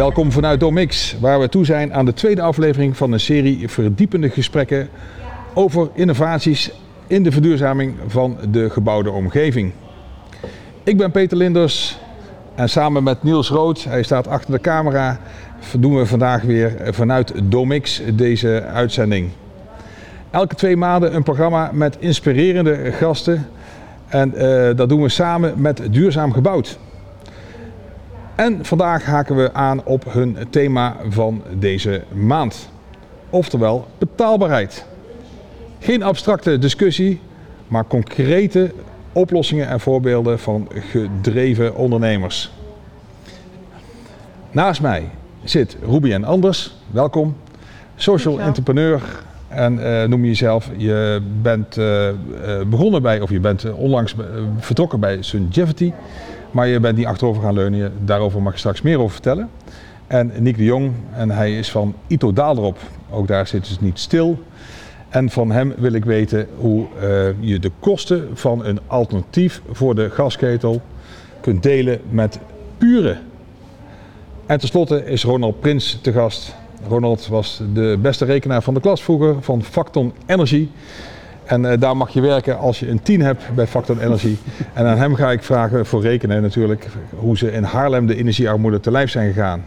[0.00, 4.30] Welkom vanuit Domix, waar we toe zijn aan de tweede aflevering van een serie verdiepende
[4.30, 4.88] gesprekken
[5.54, 6.70] over innovaties
[7.06, 9.72] in de verduurzaming van de gebouwde omgeving.
[10.82, 11.98] Ik ben Peter Linders
[12.54, 15.20] en samen met Niels Rood, hij staat achter de camera,
[15.78, 19.30] doen we vandaag weer vanuit Domix deze uitzending.
[20.30, 23.48] Elke twee maanden een programma met inspirerende gasten
[24.06, 26.78] en uh, dat doen we samen met Duurzaam Gebouwd.
[28.40, 32.70] En vandaag haken we aan op hun thema van deze maand.
[33.30, 34.86] Oftewel betaalbaarheid.
[35.78, 37.20] Geen abstracte discussie,
[37.68, 38.72] maar concrete
[39.12, 42.52] oplossingen en voorbeelden van gedreven ondernemers.
[44.50, 45.08] Naast mij
[45.44, 46.76] zit Ruby Anders.
[46.90, 47.36] Welkom.
[47.94, 49.02] Social entrepreneur.
[49.48, 52.08] En uh, noem je jezelf, je bent uh,
[52.66, 54.14] begonnen bij, of je bent onlangs
[54.58, 55.92] vertrokken bij Sungevity.
[56.50, 57.92] Maar je bent niet achterover gaan leunen.
[58.04, 59.50] Daarover mag je straks meer over vertellen.
[60.06, 62.78] En Nick de Jong, en hij is van Ito Daalderop.
[63.10, 64.38] Ook daar zit dus niet stil.
[65.08, 67.02] En van hem wil ik weten hoe uh,
[67.40, 70.80] je de kosten van een alternatief voor de gasketel
[71.40, 72.38] kunt delen met
[72.78, 73.16] pure.
[74.46, 76.54] En tenslotte is Ronald Prins te gast.
[76.88, 80.68] Ronald was de beste rekenaar van de klas vroeger van Facton Energy.
[81.50, 84.36] En uh, daar mag je werken als je een 10 hebt bij Factor Energy.
[84.74, 86.86] en aan hem ga ik vragen voor rekenen natuurlijk
[87.18, 89.64] hoe ze in Haarlem de energiearmoede te lijf zijn gegaan.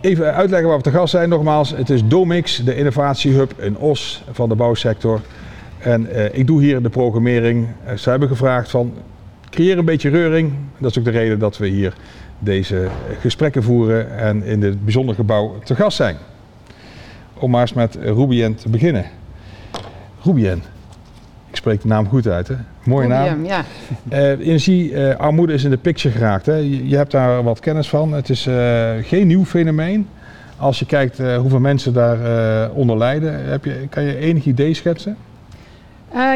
[0.00, 1.70] Even uitleggen waar we te gast zijn nogmaals.
[1.70, 5.20] Het is Domix, de innovatiehub in Os van de bouwsector.
[5.78, 7.66] En uh, ik doe hier de programmering.
[7.86, 8.92] Uh, ze hebben gevraagd van
[9.50, 10.52] creëer een beetje reuring.
[10.78, 11.94] Dat is ook de reden dat we hier
[12.38, 12.88] deze
[13.20, 16.16] gesprekken voeren en in dit bijzondere gebouw te gast zijn.
[17.34, 19.06] Om maar eens met Rubien te beginnen.
[20.26, 20.62] Rubien.
[21.50, 22.54] Ik spreek de naam goed uit, hè?
[22.84, 23.44] Mooie naam.
[23.44, 23.64] ja.
[24.12, 26.46] Uh, energiearmoede uh, is in de picture geraakt.
[26.46, 26.54] Hè?
[26.54, 28.12] Je, je, hebt daar wat kennis van.
[28.12, 30.08] Het is uh, geen nieuw fenomeen.
[30.56, 34.74] Als je kijkt uh, hoeveel mensen daar onder lijden, heb je, kan je enig idee
[34.74, 35.16] schetsen?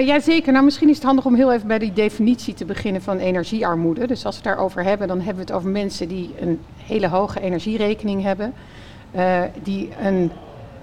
[0.05, 0.53] ja, zeker.
[0.53, 4.07] Nou, misschien is het handig om heel even bij die definitie te beginnen van energiearmoede.
[4.07, 7.09] Dus als we het daarover hebben, dan hebben we het over mensen die een hele
[7.09, 8.53] hoge energierekening hebben.
[9.63, 10.31] die een,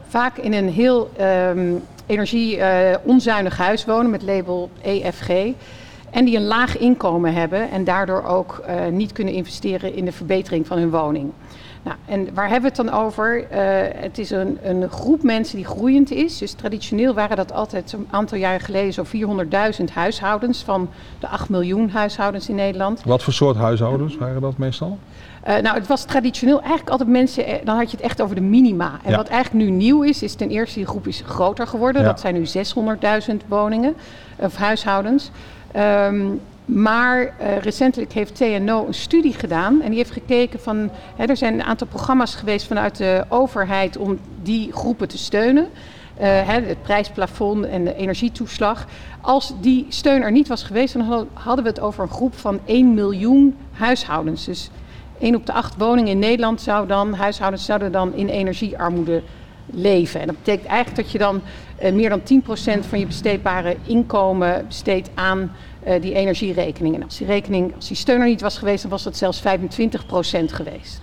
[0.07, 1.11] vaak in een heel
[1.55, 5.29] um, energie-onzuinig uh, huis wonen met label EFG.
[6.09, 10.12] En die een laag inkomen hebben en daardoor ook uh, niet kunnen investeren in de
[10.12, 11.31] verbetering van hun woning.
[11.87, 13.39] Nou, en waar hebben we het dan over?
[13.39, 13.47] Uh,
[14.01, 16.37] het is een, een, groep mensen die groeiend is.
[16.37, 19.05] Dus traditioneel waren dat altijd een aantal jaren geleden zo'n
[19.79, 20.89] 400.000 huishoudens van
[21.19, 23.01] de 8 miljoen huishoudens in Nederland.
[23.03, 24.97] Wat voor soort huishoudens waren dat meestal?
[25.47, 28.41] Uh, nou, het was traditioneel eigenlijk altijd mensen, dan had je het echt over de
[28.41, 28.99] minima.
[29.03, 29.17] En ja.
[29.17, 32.01] wat eigenlijk nu nieuw is, is ten eerste die groep is groter geworden.
[32.01, 32.07] Ja.
[32.07, 32.45] Dat zijn nu
[33.41, 33.95] 600.000 woningen
[34.35, 35.31] of huishoudens.
[35.75, 41.25] Um, maar uh, recentelijk heeft TNO een studie gedaan en die heeft gekeken van, hè,
[41.25, 45.63] er zijn een aantal programma's geweest vanuit de overheid om die groepen te steunen.
[45.63, 48.85] Uh, hè, het prijsplafond en de energietoeslag.
[49.22, 52.59] Als die steun er niet was geweest, dan hadden we het over een groep van
[52.66, 54.45] 1 miljoen huishoudens.
[54.45, 54.69] Dus
[55.19, 59.22] 1 op de 8 woningen in Nederland zou dan, huishoudens zouden dan in energiearmoede
[59.66, 60.19] leven.
[60.22, 61.41] En dat betekent eigenlijk dat je dan
[61.83, 62.22] uh, meer dan
[62.79, 65.51] 10% van je besteedbare inkomen besteedt aan
[66.01, 66.95] die energierekening.
[66.95, 69.41] En als die rekening, als die steun er niet was geweest, dan was dat zelfs
[69.41, 69.43] 25%
[70.45, 71.01] geweest.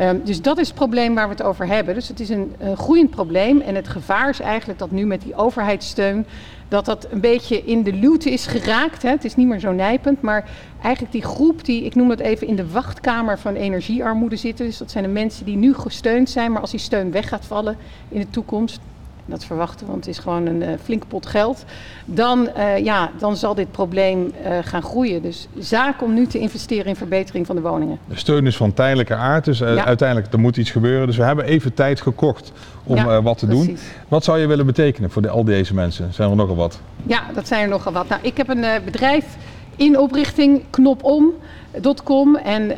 [0.00, 1.94] Um, dus dat is het probleem waar we het over hebben.
[1.94, 3.60] Dus het is een, groeiend probleem.
[3.60, 6.26] En het gevaar is eigenlijk dat nu met die overheidssteun
[6.68, 9.02] dat dat een beetje in de luwte is geraakt.
[9.02, 9.10] Hè.
[9.10, 10.48] Het is niet meer zo nijpend, maar
[10.82, 14.66] eigenlijk die groep die, ik noem het even, in de wachtkamer van energiearmoede zitten.
[14.66, 17.44] Dus dat zijn de mensen die nu gesteund zijn, maar als die steun weg gaat
[17.44, 17.76] vallen
[18.08, 18.80] in de toekomst,
[19.26, 21.64] dat verwachten, want het is gewoon een uh, flinke pot geld,
[22.04, 25.22] dan, uh, ja, dan zal dit probleem uh, gaan groeien.
[25.22, 27.98] Dus zaak om nu te investeren in verbetering van de woningen.
[28.08, 29.84] De steun is van tijdelijke aard, dus ja.
[29.84, 31.06] uiteindelijk er moet iets gebeuren.
[31.06, 32.52] Dus we hebben even tijd gekocht
[32.84, 33.66] om ja, wat te precies.
[33.66, 33.78] doen.
[34.08, 36.12] Wat zou je willen betekenen voor de, al deze mensen?
[36.12, 36.80] Zijn er nogal wat?
[37.06, 38.08] Ja, dat zijn er nogal wat.
[38.08, 39.36] Nou, ik heb een bedrijf
[39.76, 42.36] in oprichting, knopom.com.
[42.36, 42.68] En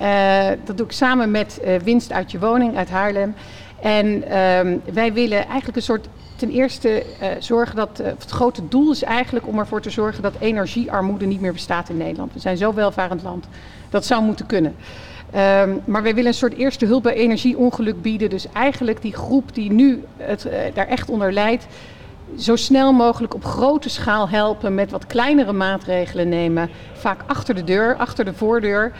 [0.64, 3.34] dat doe ik samen met Winst uit je woning uit Haarlem.
[3.80, 8.00] En um, wij willen eigenlijk een soort ten eerste uh, zorgen dat.
[8.00, 11.88] Uh, het grote doel is eigenlijk om ervoor te zorgen dat energiearmoede niet meer bestaat
[11.88, 12.32] in Nederland.
[12.32, 13.46] We zijn zo welvarend land.
[13.90, 14.74] Dat zou moeten kunnen.
[15.34, 18.30] Um, maar wij willen een soort eerste hulp bij energieongeluk bieden.
[18.30, 21.66] Dus eigenlijk die groep die nu het, uh, daar echt onder lijdt.
[22.38, 26.70] Zo snel mogelijk op grote schaal helpen met wat kleinere maatregelen nemen.
[26.92, 28.92] Vaak achter de deur, achter de voordeur.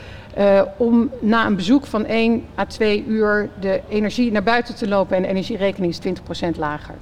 [0.76, 5.16] Om na een bezoek van 1 à 2 uur de energie naar buiten te lopen
[5.16, 6.20] en de energierekening is
[6.54, 6.94] 20% lager.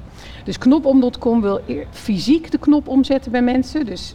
[0.44, 1.60] Dus knopom.com wil
[1.90, 3.86] fysiek de knop omzetten bij mensen.
[3.86, 4.14] Dus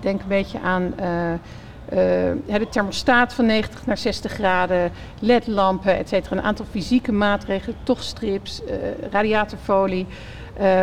[0.00, 6.36] denk een beetje aan uh, de thermostaat van 90 naar 60 graden, ledlampen, et cetera.
[6.36, 8.62] Een aantal fysieke maatregelen, tochtstrips,
[9.10, 10.06] radiatorfolie.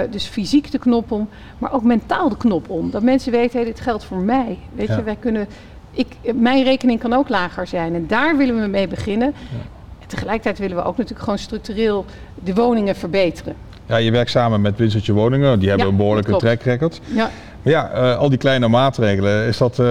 [0.10, 2.92] dus fysiek de knop om, maar ook mentaal de knop om.
[2.92, 4.58] Dat mensen weten, hey, dit geldt voor mij.
[4.74, 5.48] Weet je, wij kunnen
[5.94, 7.96] ik, mijn rekening kan ook lager zijn.
[7.96, 9.34] En daar willen we mee beginnen.
[9.52, 9.58] Ja.
[10.00, 12.06] En tegelijkertijd willen we ook natuurlijk gewoon structureel
[12.44, 13.56] de woningen verbeteren.
[13.86, 17.02] Ja, je werkt samen met Wintertje Woningen, die hebben een behoorlijke track record.
[17.06, 17.30] Ja.
[17.62, 19.86] Maar ja, uh, al die kleine maatregelen, is dat, uh,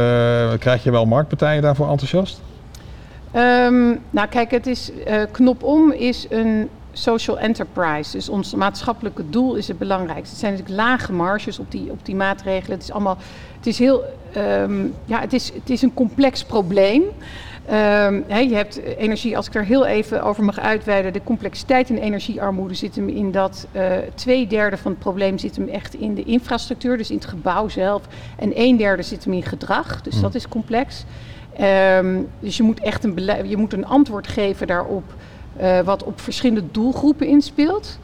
[0.59, 2.41] krijg je wel marktpartijen daarvoor enthousiast?
[3.37, 8.13] Um, nou kijk, het is, uh, Knop Om is een social enterprise.
[8.13, 10.31] Dus ons maatschappelijke doel is het belangrijkste.
[10.31, 12.77] Het zijn natuurlijk lage marges op die, op die maatregelen.
[12.77, 13.17] Het is allemaal,
[13.57, 14.05] het is heel,
[14.37, 17.03] um, ja, het is, het is een complex probleem.
[17.71, 21.97] Um, je hebt energie, als ik er heel even over mag uitweiden, de complexiteit in
[21.97, 23.83] energiearmoede zit hem in dat uh,
[24.15, 27.69] twee derde van het probleem zit hem echt in de infrastructuur, dus in het gebouw
[27.69, 28.03] zelf.
[28.37, 30.23] En een derde zit hem in gedrag, dus mm.
[30.23, 31.05] dat is complex.
[31.61, 35.05] Um, dus je moet echt een, je moet een antwoord geven daarop
[35.61, 37.99] uh, wat op verschillende doelgroepen inspeelt.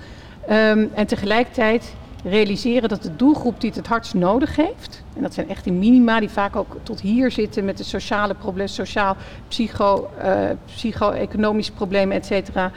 [0.51, 5.35] Um, en tegelijkertijd realiseren dat de doelgroep die het het hardst nodig heeft, en dat
[5.35, 9.17] zijn echt die minima die vaak ook tot hier zitten met de sociale problemen, sociaal,
[9.49, 10.35] psycho, uh,
[10.65, 12.71] psycho-economische problemen, et cetera.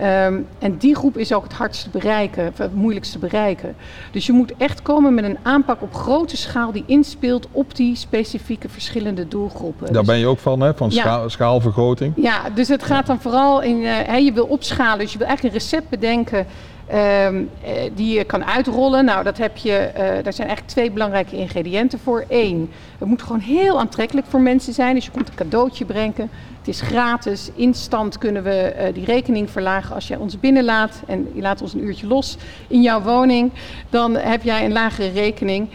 [0.00, 3.76] Um, en die groep is ook het hardst te bereiken, het moeilijkst te bereiken.
[4.10, 7.96] Dus je moet echt komen met een aanpak op grote schaal die inspeelt op die
[7.96, 9.86] specifieke verschillende doelgroepen.
[9.86, 10.74] Daar dus, ben je ook van, hè?
[10.74, 12.12] van schaal, schaalvergroting?
[12.16, 15.56] Ja, dus het gaat dan vooral in, uh, je wil opschalen, dus je wil eigenlijk
[15.56, 16.46] een recept bedenken
[16.92, 17.50] Um,
[17.94, 19.04] die je kan uitrollen.
[19.04, 22.24] Nou, dat heb je, uh, daar zijn eigenlijk twee belangrijke ingrediënten voor.
[22.28, 24.94] Eén, het moet gewoon heel aantrekkelijk voor mensen zijn.
[24.94, 26.30] Dus je komt een cadeautje brengen.
[26.58, 27.50] Het is gratis.
[27.54, 31.02] Instant kunnen we uh, die rekening verlagen als jij ons binnenlaat.
[31.06, 32.36] En je laat ons een uurtje los
[32.68, 33.52] in jouw woning.
[33.90, 35.68] Dan heb jij een lagere rekening.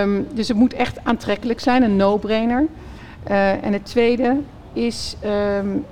[0.00, 2.66] Um, dus het moet echt aantrekkelijk zijn, een no-brainer.
[3.62, 4.36] En het tweede
[4.72, 5.16] is
[5.58, 5.84] um,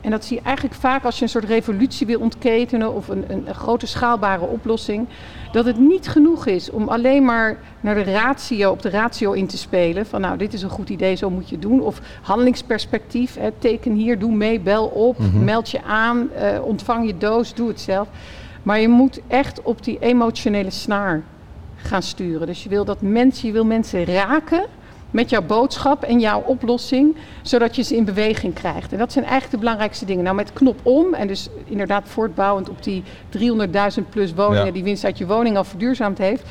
[0.00, 3.24] en dat zie je eigenlijk vaak als je een soort revolutie wil ontketenen of een,
[3.28, 5.08] een, een, grote schaalbare oplossing.
[5.52, 9.46] Dat het niet genoeg is om alleen maar naar de ratio, op de ratio in
[9.46, 10.06] te spelen.
[10.06, 11.80] Van nou, dit is een goed idee, zo moet je doen.
[11.80, 15.44] Of handelingsperspectief, hè, teken hier, doe mee, bel op, mm -hmm.
[15.44, 18.08] meld je aan, uh, ontvang je doos, doe het zelf.
[18.62, 21.22] Maar je moet echt op die emotionele snaar
[21.76, 22.46] gaan sturen.
[22.46, 24.64] Dus je wil dat mensen, je wil mensen raken
[25.10, 28.92] met jouw boodschap en jouw oplossing, zodat je ze in beweging krijgt.
[28.92, 30.24] En dat zijn eigenlijk de belangrijkste dingen.
[30.24, 33.02] Nou, met knop om, en dus inderdaad voortbouwend op die
[33.38, 34.72] 300.000 plus woningen ja.
[34.72, 36.42] die winst uit je woning al verduurzaamd heeft,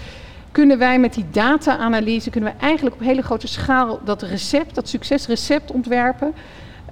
[0.51, 4.87] kunnen wij met die data-analyse, kunnen we eigenlijk op hele grote schaal dat recept, dat
[4.87, 6.33] succesrecept ontwerpen.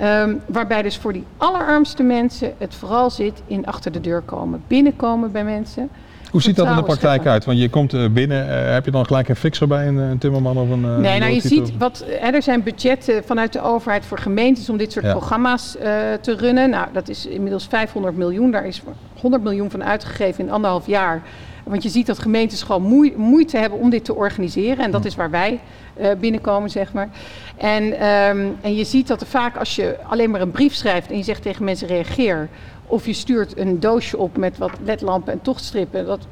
[0.02, 4.64] Um, waarbij dus voor die allerarmste mensen het vooral zit in achter de deur komen,
[4.68, 5.90] binnenkomen bij mensen.
[6.36, 7.46] Hoe ziet dat in de praktijk uit?
[7.46, 10.18] Want je komt eh, binnen, uh, heb je dan gelijk een fixer bij een, een
[10.18, 11.02] timmerman of een.
[11.02, 12.06] Nee, nou je ziet wat.
[12.08, 15.12] Hè, er zijn budgetten vanuit de overheid voor gemeentes om dit soort ja.
[15.12, 15.84] programma's uh,
[16.22, 16.70] te runnen.
[16.70, 18.52] Nou, dat is inmiddels 500 miljoen.
[18.52, 18.82] Daar is
[19.22, 21.22] 100 miljoen van uitgegeven in anderhalf jaar.
[21.66, 24.86] Want je ziet dat gemeentes gewoon moeite hebben om dit te organiseren.
[24.86, 25.60] En dat is waar wij
[26.00, 27.10] uh, binnenkomen, zeg maar.
[27.58, 31.10] En, um, en je ziet dat er vaak als je alleen maar een brief schrijft
[31.10, 32.50] en je zegt tegen mensen reageer.
[32.88, 36.06] Of je stuurt een doosje op met wat ledlampen en tochtstrippen.
[36.06, 36.28] Dat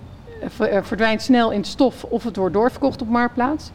[0.82, 3.72] verdwijnt snel in stof of het wordt doorverkocht op Marktplaats.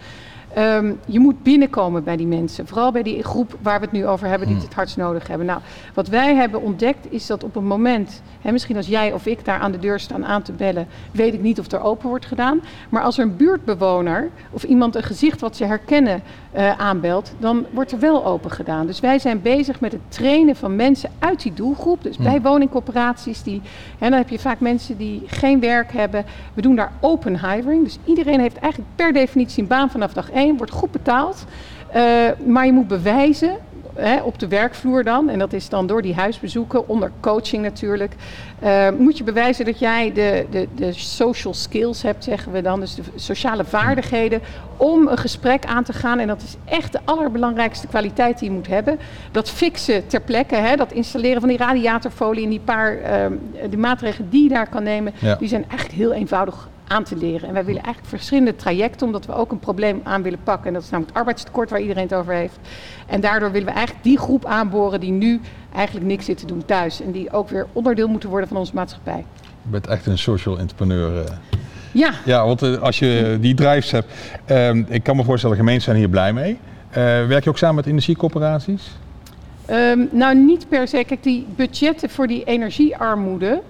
[0.56, 2.66] Um, je moet binnenkomen bij die mensen.
[2.66, 4.66] Vooral bij die groep waar we het nu over hebben, die hmm.
[4.66, 5.46] het hardst nodig hebben.
[5.46, 5.60] Nou,
[5.94, 9.44] wat wij hebben ontdekt is dat op een moment, hè, misschien als jij of ik
[9.44, 12.26] daar aan de deur staan aan te bellen, weet ik niet of er open wordt
[12.26, 12.60] gedaan.
[12.88, 16.22] Maar als er een buurtbewoner of iemand een gezicht wat ze herkennen
[16.56, 18.86] uh, aanbelt, dan wordt er wel open gedaan.
[18.86, 22.02] Dus wij zijn bezig met het trainen van mensen uit die doelgroep.
[22.02, 23.62] Dus bij woningcorporaties, die,
[23.98, 26.24] hè, dan heb je vaak mensen die geen werk hebben.
[26.54, 27.84] We doen daar open hiring.
[27.84, 31.44] Dus iedereen heeft eigenlijk per definitie een baan vanaf dag 1, wordt goed betaald.
[31.96, 32.02] Uh,
[32.46, 33.56] maar je moet bewijzen
[33.98, 38.14] hè, op de werkvloer dan, en dat is dan door die huisbezoeken, onder coaching natuurlijk,
[38.62, 42.80] uh, moet je bewijzen dat jij de, de, de social skills hebt, zeggen we dan,
[42.80, 44.40] dus de sociale vaardigheden,
[44.76, 46.18] om een gesprek aan te gaan.
[46.18, 48.98] En dat is echt de allerbelangrijkste kwaliteit die je moet hebben.
[49.30, 53.26] Dat fixen ter plekke, hè, dat installeren van die radiatorfolie en die paar uh,
[53.68, 55.34] die maatregelen die je daar kan nemen, ja.
[55.34, 57.48] die zijn eigenlijk heel eenvoudig aan te leren.
[57.48, 60.66] En wij willen eigenlijk verschillende trajecten, omdat we ook een probleem aan willen pakken.
[60.66, 62.58] En dat is namelijk het arbeidstekort waar iedereen het over heeft.
[63.06, 65.40] En daardoor willen we eigenlijk die groep aanboren die nu
[65.74, 67.00] eigenlijk niks zit te doen thuis.
[67.00, 69.24] En die ook weer onderdeel moeten worden van onze maatschappij.
[69.62, 71.24] Je bent echt een social entrepreneur.
[71.92, 72.10] Ja.
[72.24, 74.12] Ja, want als je die drives hebt.
[74.50, 76.58] Uh, ik kan me voorstellen, gemeenten zijn hier blij mee.
[76.88, 76.94] Uh,
[77.26, 78.96] werk je ook samen met energiecoöperaties?
[79.70, 81.04] Um, nou, niet per se.
[81.04, 83.62] Kijk, die budgetten voor die energiearmoede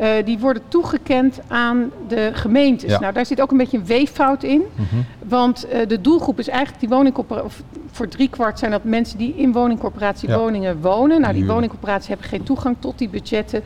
[0.00, 2.98] uh, die worden toegekend aan de gemeentes.
[2.98, 4.62] Nou, daar zit ook een beetje een weeffout in.
[4.74, 4.84] Mhm.
[5.24, 7.64] Want uh, de doelgroep is eigenlijk die woningcorporatie.
[7.90, 11.20] Voor driekwart zijn dat mensen die in woningcorporatie woningen wonen.
[11.20, 13.62] Nou, die woningcorporaties hebben geen toegang tot die budgetten.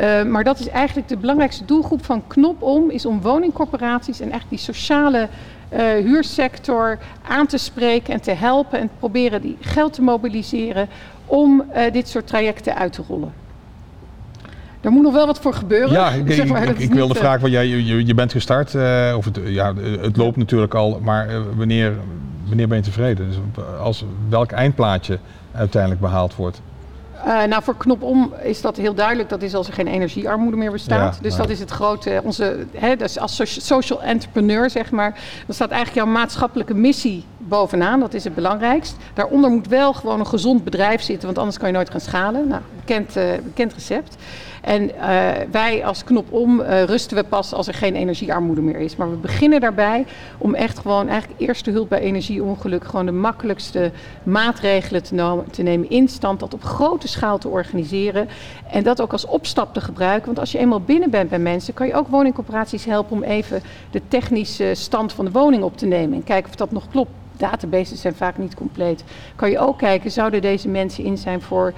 [0.00, 2.90] Uh, maar dat is eigenlijk de belangrijkste doelgroep van Knopom.
[2.90, 5.28] Is om woningcorporaties en echt die sociale
[6.04, 6.98] huursector
[7.28, 8.78] aan te spreken en te helpen.
[8.78, 10.88] En proberen die geld te mobiliseren
[11.26, 13.43] om dit soort trajecten uit te rollen.
[14.84, 15.90] Er moet nog wel wat voor gebeuren.
[15.90, 19.14] Ja, ik, zeg maar, ik, ik wilde vragen, want jij, je, je bent gestart, uh,
[19.16, 21.92] of het, ja, het loopt natuurlijk al, maar uh, wanneer,
[22.46, 23.26] wanneer ben je tevreden?
[23.26, 23.38] Dus
[23.80, 25.18] als welk eindplaatje
[25.52, 26.60] uiteindelijk behaald wordt?
[27.26, 29.28] Uh, nou, voor Knopom is dat heel duidelijk.
[29.28, 31.14] Dat is als er geen energiearmoede meer bestaat.
[31.14, 35.10] Ja, dus dat is het grote, onze, hè, dus als social entrepreneur, zeg maar.
[35.46, 38.00] Dan staat eigenlijk jouw maatschappelijke missie bovenaan.
[38.00, 38.96] Dat is het belangrijkst.
[39.14, 42.48] Daaronder moet wel gewoon een gezond bedrijf zitten, want anders kan je nooit gaan schalen.
[42.48, 44.16] Nou, bekend, uh, bekend recept.
[44.64, 48.76] En uh, wij als knop om uh, rusten we pas als er geen energiearmoede meer
[48.78, 48.96] is.
[48.96, 50.06] Maar we beginnen daarbij
[50.38, 53.90] om echt gewoon eigenlijk eerste hulp bij energieongeluk, gewoon de makkelijkste
[54.22, 58.28] maatregelen te, te nemen in stand, dat op grote schaal te organiseren
[58.70, 60.26] en dat ook als opstap te gebruiken.
[60.26, 63.62] Want als je eenmaal binnen bent bij mensen, kan je ook woningcorporaties helpen om even
[63.90, 67.10] de technische stand van de woning op te nemen en kijken of dat nog klopt
[67.36, 69.04] databases zijn vaak niet compleet.
[69.36, 71.72] Kan je ook kijken, zouden deze mensen in zijn voor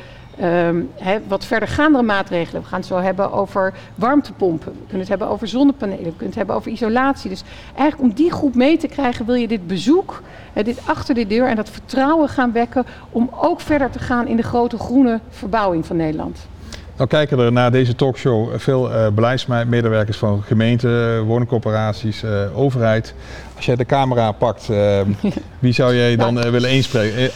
[0.94, 2.62] he, wat verdergaandere maatregelen?
[2.62, 4.72] We gaan het zo hebben over warmtepompen.
[4.72, 6.04] We kunnen het hebben over zonnepanelen.
[6.04, 7.30] We kunnen het hebben over isolatie.
[7.30, 7.42] Dus
[7.76, 11.46] eigenlijk om die groep mee te krijgen wil je dit bezoek, dit achter de deur
[11.46, 15.86] en dat vertrouwen gaan wekken om ook verder te gaan in de grote groene verbouwing
[15.86, 16.46] van Nederland.
[16.96, 23.14] Nou kijken er naar deze talkshow veel uh, beleidsmedewerkers van gemeenten, woningcorporaties, uh, overheid.
[23.56, 25.00] Als jij de camera pakt, uh,
[25.58, 26.84] wie zou jij dan willen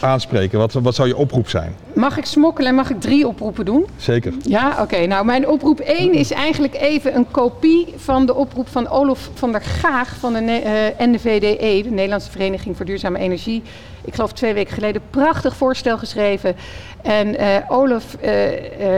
[0.01, 0.59] aanspreken?
[0.59, 1.75] Wat, wat zou je oproep zijn?
[1.93, 3.85] Mag ik smokkelen en mag ik drie oproepen doen?
[3.97, 4.33] Zeker.
[4.41, 5.05] Ja, oké.
[5.05, 9.51] Nou, mijn oproep 1 is eigenlijk even een kopie van de oproep van Olof van
[9.51, 13.63] der Gaag van de NVDE, de Nederlandse Vereniging voor Duurzame Energie.
[14.05, 15.01] Ik geloof twee weken geleden.
[15.09, 16.55] Prachtig voorstel geschreven.
[17.01, 17.35] En
[17.69, 18.17] Olof,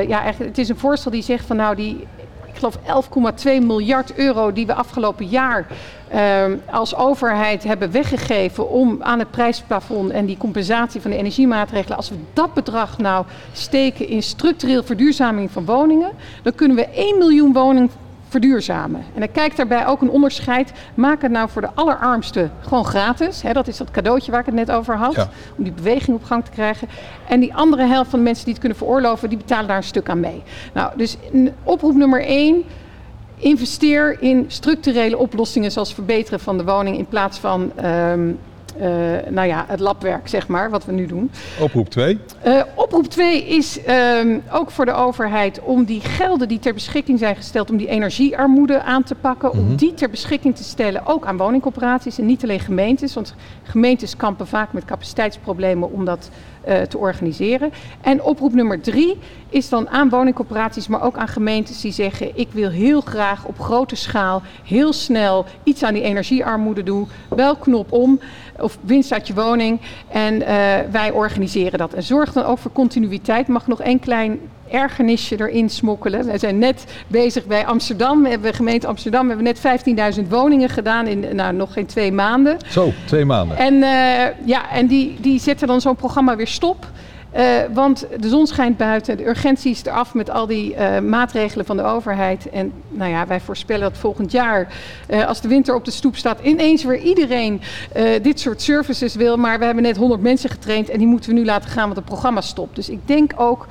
[0.08, 2.08] ja, eigenlijk, het is een voorstel die zegt van nou, die
[2.54, 2.78] ik geloof
[3.62, 5.68] 11,2 miljard euro die we afgelopen jaar
[6.14, 11.98] uh, als overheid hebben weggegeven om aan het prijsplafond en die compensatie van de energiemaatregelen,
[11.98, 16.12] als we dat bedrag nou steken in structureel verduurzaming van woningen,
[16.44, 17.90] dan kunnen we 1 miljoen woningen
[18.34, 19.04] verduurzamen.
[19.14, 20.72] En dan kijkt daarbij ook een onderscheid.
[20.94, 23.42] Maak het nou voor de allerarmsten gewoon gratis.
[23.42, 25.28] Hè, dat is dat cadeautje waar ik het net over had.
[25.58, 26.88] Om die beweging op gang te krijgen.
[27.28, 29.84] En die andere helft van de mensen die het kunnen veroorloven, die betalen daar een
[29.84, 30.44] stuk aan mee.
[30.74, 31.18] Nou, dus
[31.64, 32.64] oproep nummer één.
[33.38, 38.40] Investeer in structurele oplossingen zoals verbeteren van de woning in plaats van um,
[38.78, 38.86] uh,
[39.30, 41.32] nou ja, het labwerk, zeg maar, wat we nu doen.
[41.60, 42.20] Oproep 2?
[42.46, 43.80] Uh, oproep 2 is
[44.20, 47.88] um, ook voor de overheid om die gelden die ter beschikking zijn gesteld, om die
[47.88, 49.64] energiearmoede aan te pakken, mm -hmm.
[49.64, 49.78] om mhm.
[49.78, 53.14] die ter beschikking te stellen, ook aan woningcorporaties en niet alleen gemeentes.
[53.14, 56.30] Want gemeentes kampen vaak met capaciteitsproblemen om dat
[56.68, 57.72] uh, te organiseren.
[58.02, 59.18] En oproep nummer drie
[59.50, 63.60] is dan aan woningcorporaties, maar ook aan gemeentes die zeggen: Ik wil heel graag op
[63.60, 67.08] grote schaal, heel snel iets aan die energiearmoede doen.
[67.30, 68.20] Wel knop om
[68.64, 69.80] of winst uit je woning.
[70.08, 70.48] En uh,
[70.92, 71.94] wij organiseren dat.
[71.94, 73.48] En zorg dan ook voor continuïteit.
[73.48, 74.40] Mag nog één klein
[74.74, 76.26] ergernisje erin smokkelen.
[76.26, 78.24] We zijn net bezig bij Amsterdam.
[78.24, 82.12] We hebben gemeente Amsterdam we hebben net 15.000 woningen gedaan in nou, nog geen twee
[82.12, 82.58] maanden.
[82.68, 83.58] Zo, twee maanden.
[83.58, 86.86] En, uh, ja, en die, die zetten dan zo'n programma weer stop.
[87.38, 91.66] Uh, want de zon schijnt buiten, de urgentie is eraf met al die uh, maatregelen
[91.66, 92.50] van de overheid.
[92.50, 94.74] En nou ja, wij voorspellen dat volgend jaar,
[95.10, 97.62] uh, als de winter op de stoep staat, ineens weer iedereen
[98.22, 99.38] dit soort services wil.
[99.38, 101.96] Maar we hebben net 100 mensen getraind en die moeten we nu laten gaan, want
[101.96, 102.76] het programma stopt.
[102.76, 103.68] Dus ik denk ook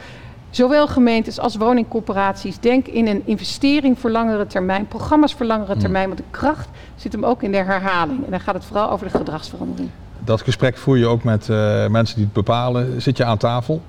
[0.52, 5.81] Zowel gemeentes als woningcorporaties, denk in een investering voor langere termijn, programma's voor langere hmm.
[5.81, 8.25] termijn, want de kracht zit hem ook in de herhaling.
[8.25, 9.90] En dan gaat het vooral over de gedragsverandering.
[10.24, 13.02] Dat gesprek voer je ook met uh, mensen die het bepalen.
[13.02, 13.82] Zit je aan tafel?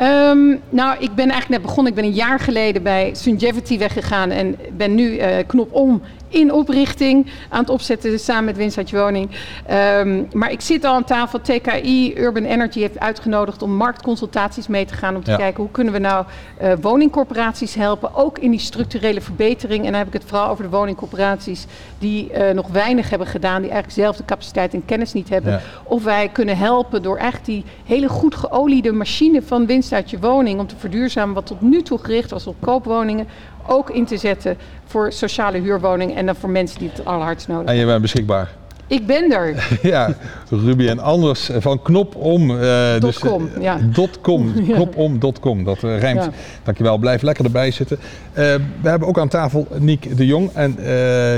[0.00, 1.92] Um, nou, ik ben eigenlijk net begonnen.
[1.92, 6.52] Ik ben een jaar geleden bij Sungevity weggegaan en ben nu uh, knop om in
[6.52, 9.30] oprichting aan het opzetten samen met Winst uit je woning.
[9.70, 11.40] Um, maar ik zit al aan tafel.
[11.40, 15.16] TKI Urban Energy heeft uitgenodigd om marktconsultaties mee te gaan.
[15.16, 15.36] Om te ja.
[15.36, 16.24] kijken hoe kunnen we nou
[16.62, 18.14] uh, woningcorporaties helpen.
[18.14, 19.84] Ook in die structurele verbetering.
[19.84, 21.66] En dan heb ik het vooral over de woningcorporaties
[21.98, 23.62] die uh, nog weinig hebben gedaan.
[23.62, 25.52] Die eigenlijk zelf de capaciteit en kennis niet hebben.
[25.52, 25.60] Ja.
[25.84, 30.18] Of wij kunnen helpen door eigenlijk die hele goed geoliede machine van winst uit je
[30.18, 30.60] woning.
[30.60, 33.26] Om te verduurzamen wat tot nu toe gericht was op koopwoningen
[33.66, 37.66] ook in te zetten voor sociale huurwoningen en dan voor mensen die het allerhardst nodig
[37.66, 37.74] hebben.
[37.74, 38.50] En je bent beschikbaar?
[38.90, 39.68] Ik ben er.
[39.92, 40.14] ja,
[40.48, 42.50] Ruby en Anders van knopom.
[42.50, 43.78] Uh, dus, .com, ja.
[44.20, 46.24] .com, knopom.com, dat uh, rijmt.
[46.24, 46.30] Ja.
[46.62, 47.98] Dankjewel, blijf lekker erbij zitten.
[48.00, 48.34] Uh,
[48.82, 50.50] we hebben ook aan tafel Niek de Jong.
[50.52, 50.76] En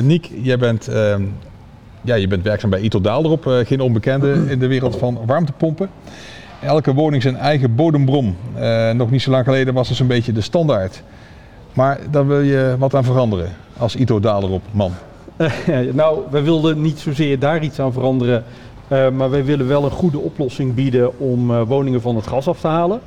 [0.06, 1.22] Niek, jij bent, ehm,
[2.00, 5.90] ja, je bent werkzaam bij Ito Daalderop, geen onbekende in de wereld van warmtepompen.
[6.60, 8.36] Elke woning zijn eigen bodembron.
[8.94, 11.02] nog niet zo lang geleden was het zo'n beetje de standaard.
[11.72, 14.92] Maar daar wil je wat aan veranderen als Ito Daalderop man.
[15.92, 18.44] nou, wij wilden niet zozeer daar iets aan veranderen.
[18.92, 22.48] Uh, maar wij willen wel een goede oplossing bieden om uh, woningen van het gas
[22.48, 23.00] af te halen.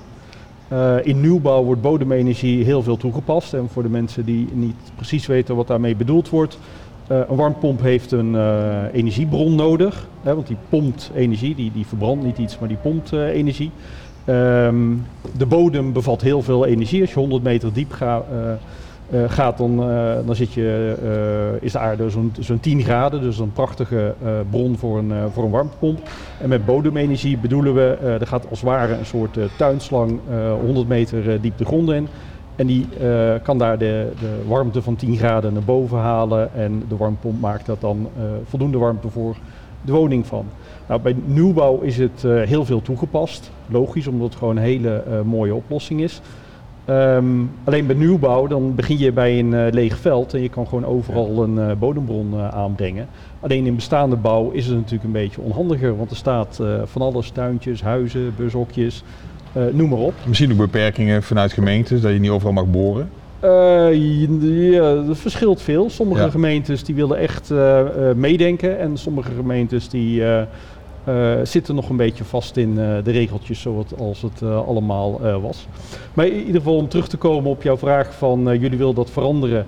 [0.71, 3.53] Uh, in nieuwbouw wordt bodemenergie heel veel toegepast.
[3.53, 6.59] En voor de mensen die niet precies weten wat daarmee bedoeld wordt.
[7.07, 8.35] een warmpomp heeft een
[8.91, 10.07] energiebron nodig.
[10.21, 13.71] Hè, want die pompt energie, die, die verbrandt niet iets, maar die pompt energie.
[14.29, 15.05] Um,
[15.37, 17.01] de bodem bevat heel veel energie.
[17.01, 18.23] Als je 100 meter diep gaat
[19.13, 23.21] uh, gaat, dan, uh, dan zit je, is de aarde zo'n zo'n 10 graden.
[23.21, 24.13] Dus een prachtige
[24.49, 25.99] bron voor een, voor een warmtepomp.
[26.41, 30.19] En met bodemenergie bedoelen we, er gaat als het ware een soort tuinslang
[30.61, 32.07] 100 meter diep de grond in.
[32.55, 32.87] En die
[33.43, 36.53] kan daar de, de warmte van 10 graden naar boven halen.
[36.53, 38.09] En de warmtepomp maakt dat dan
[38.49, 39.35] voldoende warmte voor
[39.81, 40.45] de woning van.
[40.87, 43.51] Nou, bij nieuwbouw is het heel veel toegepast.
[43.67, 46.21] Logisch, omdat het gewoon een hele mooie oplossing is.
[46.89, 50.67] Um, alleen bij nieuwbouw, dan begin je bij een uh, leeg veld en je kan
[50.67, 53.07] gewoon overal een uh, bodembron uh, aanbrengen.
[53.39, 57.29] Alleen in bestaande bouw is het natuurlijk een beetje onhandiger, want er staat van alles,
[57.29, 59.03] tuintjes, huizen, bushokjes,
[59.71, 60.13] noem maar op.
[60.27, 63.09] Misschien ook beperkingen vanuit gemeentes, dat je niet overal mag boren?
[63.41, 65.89] ja, dat verschilt veel.
[65.89, 66.29] Sommige ja.
[66.29, 67.53] gemeentes die willen echt
[68.15, 70.23] meedenken en sommige gemeentes die
[71.07, 75.67] uh, zitten nog een beetje vast in uh, de regeltjes zoals het uh, allemaal was.
[76.13, 79.09] Maar in ieder geval om terug te komen op jouw vraag van jullie willen dat
[79.09, 79.65] veranderen.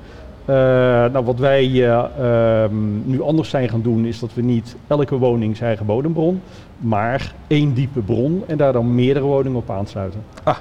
[1.11, 5.55] nou, wat wij ehm, nu anders zijn gaan doen is dat we niet elke woning
[5.55, 6.41] zijn eigen bodembron,
[6.77, 10.23] maar één diepe bron en daar dan meerdere woningen op aansluiten.
[10.43, 10.57] Ah,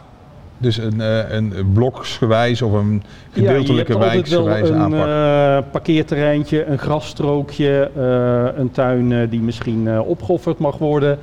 [0.58, 5.00] dus een, uh, een bloksgewijs of een gedeeltelijke ja, wijksgewijs aanpak?
[5.00, 11.18] een uh, parkeerterreintje, een grasstrookje, uh, een tuin die misschien opgeofferd mag worden.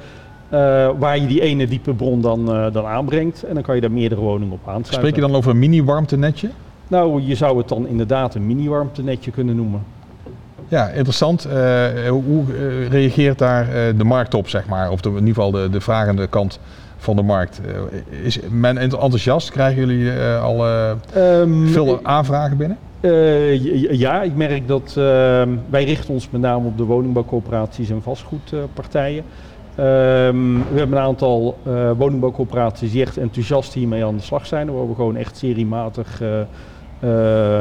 [0.99, 3.43] waar je die ene diepe bron dan, dan aanbrengt.
[3.43, 4.93] En dan kan je daar meerdere woningen op aansluiten.
[4.93, 6.49] Spreek je dan over een mini-warmtenetje?
[6.87, 9.83] Nou, je zou het dan inderdaad een mini-warmtenetje kunnen noemen.
[10.67, 11.47] Ja, interessant.
[12.09, 12.43] hoe
[12.89, 13.67] reageert daar
[13.97, 14.91] de markt op, zeg maar?
[14.91, 16.59] Of de, in ieder geval de, de vragende kant
[17.03, 17.61] van de markt.
[17.65, 19.51] Eh, is men enthousiast?
[19.51, 20.67] Krijgen jullie uh, al
[21.17, 22.77] um, veel aanvragen binnen?
[23.01, 28.01] Uh, ja, ik merk dat ehm, wij richten ons met name op de woningbouwcoöperaties en
[28.01, 29.23] vastgoedpartijen.
[29.75, 31.57] Ehm, we hebben een aantal
[31.97, 34.73] woningbouwcoöperaties die echt enthousiast hiermee aan de slag zijn.
[34.73, 36.21] Waar we gewoon echt seriematig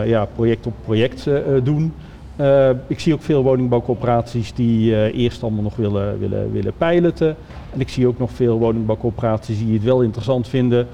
[0.04, 1.28] ja, project op project
[1.62, 1.94] doen.
[2.40, 7.36] Uh, ik zie ook veel woningbouwcorporaties die uh, eerst allemaal nog willen, willen, willen piloten.
[7.72, 10.86] En ik zie ook nog veel woningbouwcorporaties die het wel interessant vinden,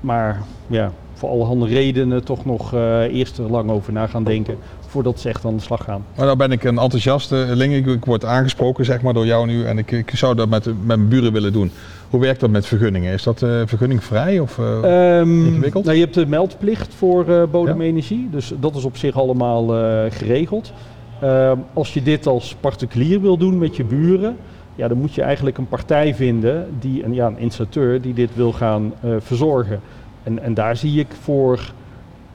[0.00, 4.56] maar ja, voor allerhande redenen toch nog uh, eerst er lang over na gaan denken
[4.96, 6.04] voordat ze echt aan de slag gaan.
[6.16, 7.74] Maar nou ben ik een enthousiaste ling.
[7.74, 10.64] Ik, ik word aangesproken zeg maar, door jou nu en ik, ik zou dat met,
[10.64, 11.70] met mijn buren willen doen.
[12.10, 13.12] Hoe werkt dat met vergunningen?
[13.12, 15.84] Is dat uh, vergunningvrij of uh, um, ingewikkeld?
[15.84, 18.30] Nou, je hebt de meldplicht voor uh, bodemenergie, ja.
[18.30, 19.66] dus dat is op zich allemaal
[20.10, 20.72] geregeld.
[21.20, 24.36] Ehm, als je dit als particulier wil doen met je buren,
[24.74, 28.30] ja, dan moet je eigenlijk een partij vinden, die, een, ja, een installateur, die dit
[28.34, 29.80] wil gaan verzorgen.
[30.22, 31.72] En, en daar zie ik voor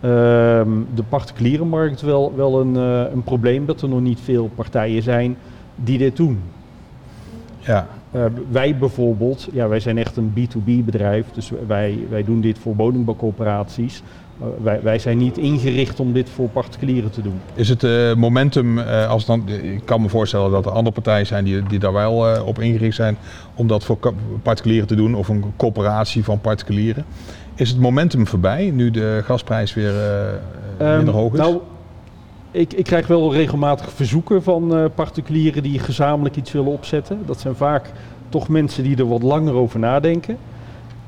[0.01, 2.75] de particuliere markt wel, wel een,
[3.11, 5.37] een probleem dat er nog niet veel partijen zijn
[5.75, 6.39] die dit doen.
[7.59, 7.87] Ja.
[8.15, 12.59] Uh, wij bijvoorbeeld, ja, wij zijn echt een B2B bedrijf, dus wij, wij doen dit
[12.59, 14.03] voor woningbouwcorporaties.
[14.41, 17.39] Uh, wij, wij zijn niet ingericht om dit voor particulieren te doen.
[17.53, 21.43] Is het uh, momentum, als dan, ik kan me voorstellen dat er andere partijen zijn
[21.43, 23.17] die, die daar wel op ingericht zijn
[23.55, 23.97] om dat voor
[24.43, 27.05] particulieren te doen of een coöperatie van particulieren.
[27.61, 29.93] Is het momentum voorbij nu de gasprijs weer
[30.77, 31.39] minder um, hoog is?
[31.39, 31.59] Nou,
[32.51, 37.19] ik, ik, krijg wel regelmatig verzoeken van uh, particulieren die gezamenlijk iets willen opzetten.
[37.25, 37.91] Dat zijn vaak
[38.29, 40.37] toch mensen die er wat langer over nadenken.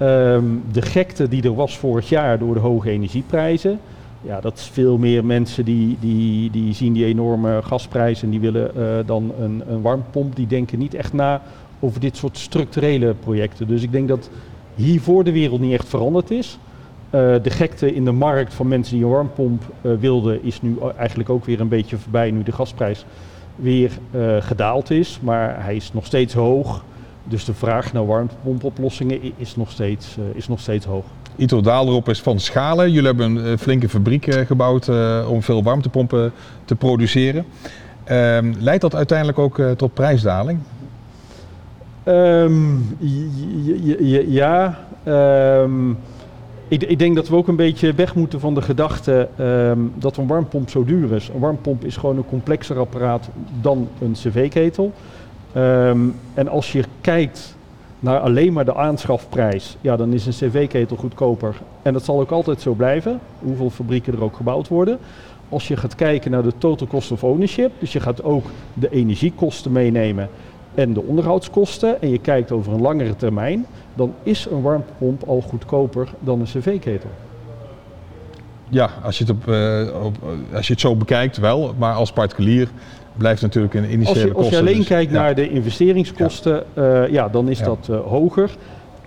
[0.02, 3.80] Um, de gekte die er was vorig jaar door de hoge energieprijzen.
[4.22, 8.40] Ja, dat is veel meer mensen die, die, die zien die enorme gasprijzen en die
[8.40, 10.36] willen uh, dan een, een warmpomp.
[10.36, 11.42] Die denken niet echt na
[11.80, 13.68] over dit soort structurele projecten.
[13.68, 14.30] Dus ik denk dat
[14.76, 16.58] hiervoor de wereld niet echt veranderd is.
[17.06, 20.78] Uh, de gekte in de markt van mensen die een warmpomp uh, wilden is nu
[20.98, 23.06] eigenlijk ook weer een beetje voorbij nu de gasprijs
[23.56, 25.20] weer uh, gedaald is.
[25.22, 26.84] Maar hij is nog steeds hoog.
[27.24, 31.06] Dus de vraag naar warmtepompoplossingen is nog steeds, is nog steeds hoog.
[31.36, 32.92] Ito Daalderop is van Schalen.
[32.92, 34.90] Jullie hebben een flinke fabriek gebouwd
[35.28, 36.32] om veel warmtepompen
[36.66, 37.46] te produceren.
[38.04, 40.60] Ehm, leidt dat uiteindelijk ook tot prijsdaling?
[42.08, 42.98] Um,
[44.28, 45.98] ja, um,
[46.68, 50.18] ik, ik, denk dat we ook een beetje weg moeten van de gedachte um, dat
[50.18, 51.30] een warmpomp zo duur is.
[51.34, 53.30] Een warmpomp is gewoon een complexer apparaat
[53.62, 54.92] dan een cv-ketel.
[56.34, 57.56] en als je kijkt
[58.00, 61.56] naar alleen maar de aanschafprijs, ja, dan is een cv-ketel goedkoper.
[61.82, 64.98] En dat zal ook altijd zo blijven, hoeveel fabrieken er ook gebouwd worden.
[65.50, 68.90] Als je gaat kijken naar de total cost of ownership, dus je gaat ook de
[68.90, 70.30] energiekosten meenemen
[70.76, 75.42] en de onderhoudskosten en je kijkt over een langere termijn, dan is een warmtepomp al
[75.42, 77.10] goedkoper dan een cv-ketel.
[78.70, 80.16] Ja, als je, het op, uh, op,
[80.54, 82.70] als je het zo bekijkt wel, maar als particulier
[83.18, 84.44] blijft natuurlijk een initiële als je, kosten.
[84.44, 88.00] Als je alleen dus- kijkt naar de investeringskosten, ja, uh, ja dan is dat uh,
[88.00, 88.50] hoger.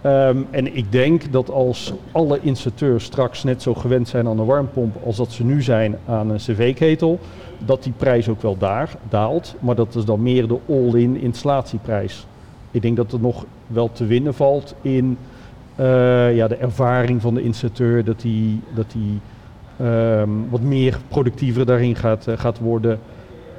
[0.07, 4.47] Um, en ik denk dat als alle installateurs straks net zo gewend zijn aan een
[4.47, 7.19] warmpomp als dat ze nu zijn aan een cv-ketel,
[7.59, 9.55] dat die prijs ook wel daar daalt.
[9.61, 12.27] Maar dat is dan meer de all-in installatieprijs.
[12.71, 15.19] Ik denk dat er nog wel te winnen valt in
[15.81, 19.21] uh, ja, de ervaring van de installateur, dat die, dat die
[19.87, 22.99] um, wat meer productiever daarin gaat, uh, gaat worden.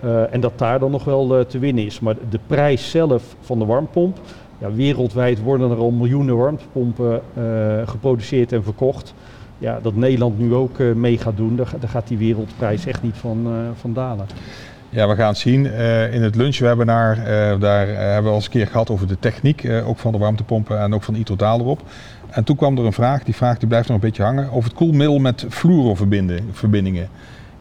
[0.04, 2.00] Uh, en dat daar dan nog wel te winnen is.
[2.00, 4.18] Maar de prijs zelf van de warmpomp,
[4.58, 7.43] ja, wereldwijd worden er al miljoenen warmtepompen uh,
[7.86, 9.13] geproduceerd en verkocht.
[9.58, 13.15] Ja, dat Nederland nu ook uh, mee gaat doen, daar, gaat die wereldprijs echt niet
[13.15, 14.26] van, uh, van dalen.
[14.89, 15.65] Ja, we gaan het zien.
[16.12, 17.15] in het lunchwebinar,
[17.60, 20.80] daar hebben we al eens een keer gehad over de techniek, ook van de warmtepompen
[20.80, 21.82] en ook van Itotaal erop.
[22.30, 24.70] En toen kwam er een vraag, die vraag die blijft nog een beetje hangen, over
[24.70, 27.10] het koelmiddel met fluoroverbindingen.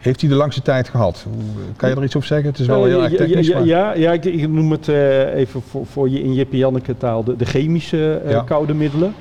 [0.07, 1.27] Heeft hij de langste tijd gehad?
[1.77, 2.49] Kan je er iets over zeggen?
[2.49, 3.47] Het is wel heel erg technisch.
[3.47, 6.97] Ja, ja, ja ik, ik, noem het uh, even voor, voor, je in Jippie Janneke
[6.97, 8.43] taal de, de chemische uh, ja.
[8.43, 9.15] koude middelen.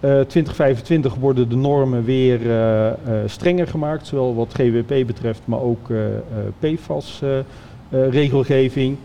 [0.00, 2.40] Uh, 2025 worden de normen weer
[3.26, 5.90] strenger gemaakt, zowel wat GWP betreft, maar ook
[6.58, 8.96] PFAS-regelgeving.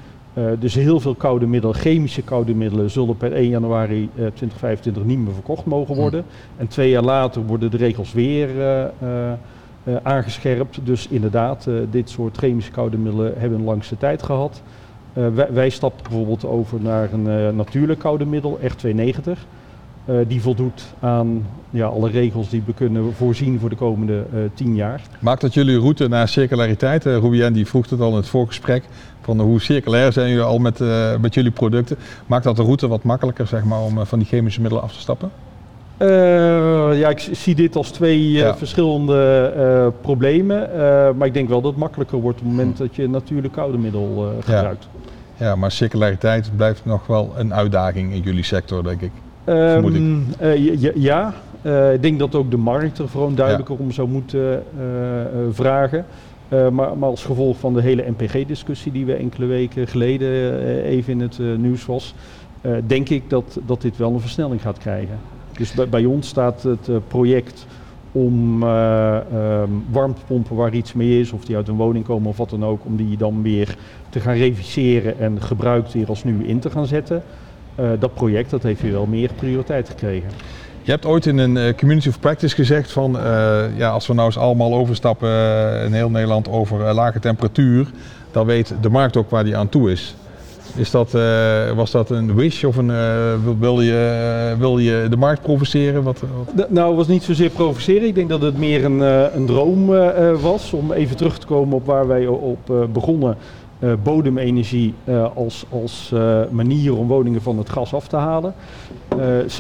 [0.60, 5.34] dus heel veel koude middelen, chemische koude middelen, zullen per 1 januari 2025 niet meer
[5.34, 6.24] verkocht mogen worden.
[6.28, 6.62] Hm.
[6.62, 8.50] En twee jaar later worden de regels weer
[9.84, 10.80] uh, aangescherpt.
[10.84, 14.62] Dus inderdaad, uh, dit soort chemische koude middelen hebben een langste tijd gehad.
[15.14, 19.32] Uh, wij, wij stappen bijvoorbeeld over naar een natuurlijk koude middel, R290.
[20.28, 25.02] die voldoet aan ja, alle regels die we kunnen voorzien voor de komende tien jaar.
[25.20, 27.04] Maakt dat jullie route naar circulariteit?
[27.04, 28.84] Rubien die vroeg het al in het voorgesprek.
[29.22, 30.80] Van hoe circulair zijn jullie al met,
[31.22, 31.98] met jullie producten?
[32.26, 35.00] Maakt dat de route wat makkelijker zeg maar, om van die chemische middelen af te
[35.00, 35.32] stappen?
[35.98, 38.58] Uh, ja, ik zie dit als twee uh, ja.
[38.58, 40.70] verschillende uh, problemen.
[41.18, 43.78] maar ik denk wel dat het makkelijker wordt op het moment dat je natuurlijk koude
[43.78, 44.88] middel gebruikt.
[45.38, 45.46] Ja.
[45.46, 45.56] ja.
[45.56, 49.12] maar circulariteit blijft nog wel een uitdaging in jullie sector, denk ik.
[49.46, 50.92] Vermoed um, ik.
[50.96, 51.34] ja,
[51.94, 54.64] ik denk dat ook de markt er gewoon duidelijker om zou moeten
[55.52, 56.06] vragen.
[56.50, 61.20] maar, maar, als gevolg van de hele NPG-discussie die we enkele weken geleden even in
[61.20, 62.14] het nieuws was,
[62.88, 65.18] denk ik dat, dat dit wel een versnelling gaat krijgen.
[65.58, 67.66] Dus bij, ons staat het uh, project
[68.12, 69.18] om uh,
[69.92, 72.86] warmtepompen waar iets mee is, of die uit een woning komen of wat dan ook,
[72.86, 73.76] om die dan weer
[74.10, 77.24] te gaan reviseren en gebruikt weer als nu in te gaan zetten.
[77.80, 80.30] Uh, dat project dat heeft hier wel meer prioriteit gekregen.
[80.82, 83.12] Je hebt ooit in een community of practice gezegd van
[83.76, 85.30] ja, als we nou eens allemaal overstappen
[85.86, 87.88] in heel Nederland over lage temperatuur,
[88.32, 90.16] dan weet de markt ook waar die aan toe is.
[90.76, 95.08] Is dat, uh, was dat een wish of een, uh, wil, je, uh, wil je
[95.10, 96.04] de markt provoceren?
[96.04, 96.24] Wat,
[96.56, 96.70] wat?
[96.70, 98.08] Nou, het was niet zozeer provoceren.
[98.08, 99.00] Ik denk dat het meer een,
[99.36, 99.86] een droom
[100.42, 103.38] was om even terug te komen op waar wij op begonnen.
[104.04, 104.94] bodemenergie
[105.34, 106.12] als, als
[106.50, 108.54] manier om woningen van het gas af te halen.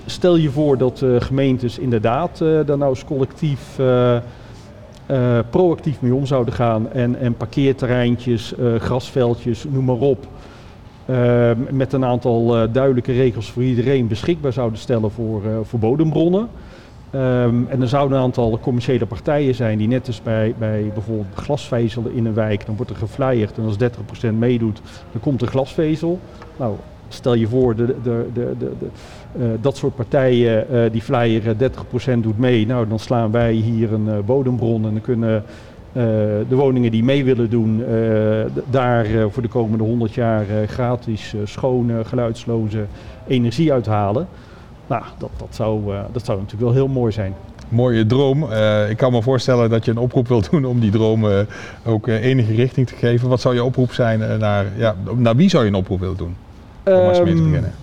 [0.05, 3.79] stel je voor dat gemeentes inderdaad daar nou eens collectief
[5.49, 10.27] proactief mee om zouden gaan en, en parkeerterreintjes, grasveldjes, noem maar op.
[11.09, 16.49] Uh, met een aantal uh, duidelijke regels voor iedereen beschikbaar zouden stellen voor, voor bodembronnen.
[17.15, 21.27] Um, en er zouden een aantal commerciële partijen zijn die net als bij, bij bijvoorbeeld
[21.35, 23.77] glasvezel in een wijk, dan wordt er geflyerd en als
[24.31, 26.19] 30% meedoet, dan komt er glasvezel.
[26.57, 26.75] Nou,
[27.07, 28.71] stel je voor, de, de, de,
[29.61, 34.85] dat soort partijen die flyeren 30% doet mee, nou dan slaan wij hier een bodembron
[34.85, 35.43] en dan kunnen
[35.93, 37.85] de woningen die mee willen doen, uh,
[38.69, 42.85] daar uh, voor de komende 100 jaar gratis schone, geluidsloze
[43.27, 44.27] energie uithalen.
[44.87, 47.33] Nou, dat, dat, zou, dat zou natuurlijk wel heel mooi zijn.
[47.69, 48.47] Mooie droom.
[48.89, 51.25] ik kan me voorstellen dat je een oproep wilt doen om die droom
[51.85, 53.29] ook enige richting te geven.
[53.29, 56.35] Wat zou je oproep zijn naar, ja, naar wie zou je een oproep willen doen?
[56.83, 57.73] Om um, eens mee te beginnen.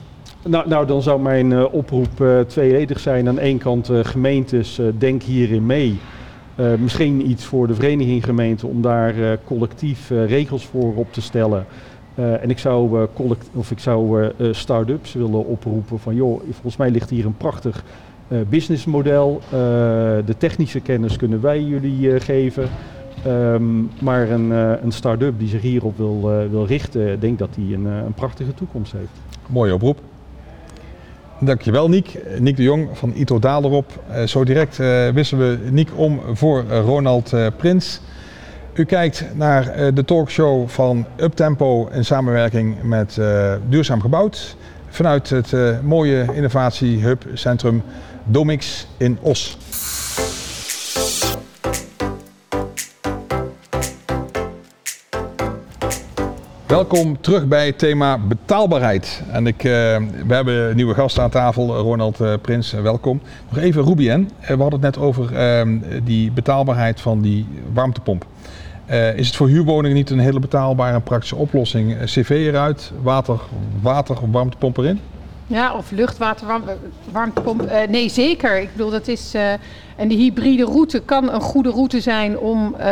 [0.45, 3.29] Nou, nou, dan zou mijn oproep tweeledig zijn.
[3.29, 5.99] Aan één kant gemeentes, denk hierin mee.
[6.79, 11.67] Misschien iets voor de vereniging gemeente om daar collectief regels voor op te stellen.
[12.15, 17.11] en ik zou, collect of ik zou start-ups willen oproepen van joh, volgens mij ligt
[17.11, 17.85] hier een prachtig
[18.49, 19.41] businessmodel.
[20.25, 22.69] de technische kennis kunnen wij jullie geven.
[23.25, 24.51] Ehm, maar een,
[24.85, 26.21] een start-up die zich hierop wil,
[26.51, 29.13] wil richten, denk dat die een, een prachtige toekomst heeft.
[29.47, 30.10] Mooie oproep.
[31.43, 32.19] Dankjewel Niek.
[32.39, 34.03] Niek de Jong van Ito Dalerop.
[34.27, 34.77] zo direct
[35.15, 38.01] wisselen we Niek om voor Ronald Prins.
[38.75, 43.19] U kijkt naar de talkshow van Uptempo in samenwerking met
[43.69, 44.57] Duurzaam Gebouwd.
[44.89, 47.83] Vanuit het mooie innovatiehub centrum
[48.25, 49.59] Domix in Os.
[56.71, 59.23] Welkom terug bij het thema betaalbaarheid.
[59.31, 59.71] En ik, uh,
[60.27, 63.21] we hebben een nieuwe gast aan tafel, Ronald uh, Prins, uh, welkom.
[63.49, 68.27] Nog even Rubien, we hadden het net over ehm, die betaalbaarheid van die warmtepomp.
[69.17, 71.97] is het voor huurwoningen niet een hele betaalbare en praktische oplossing?
[72.05, 73.41] CV eruit, water,
[73.81, 75.01] water warmtepomp erin?
[75.51, 76.47] Ja, of luchtwater,
[77.13, 77.63] warmtepomp.
[77.63, 78.61] Uh, nee, zeker.
[78.61, 79.35] Ik bedoel, dat is.
[79.35, 79.53] Uh,
[79.97, 82.85] en die hybride route kan een goede route zijn om uh,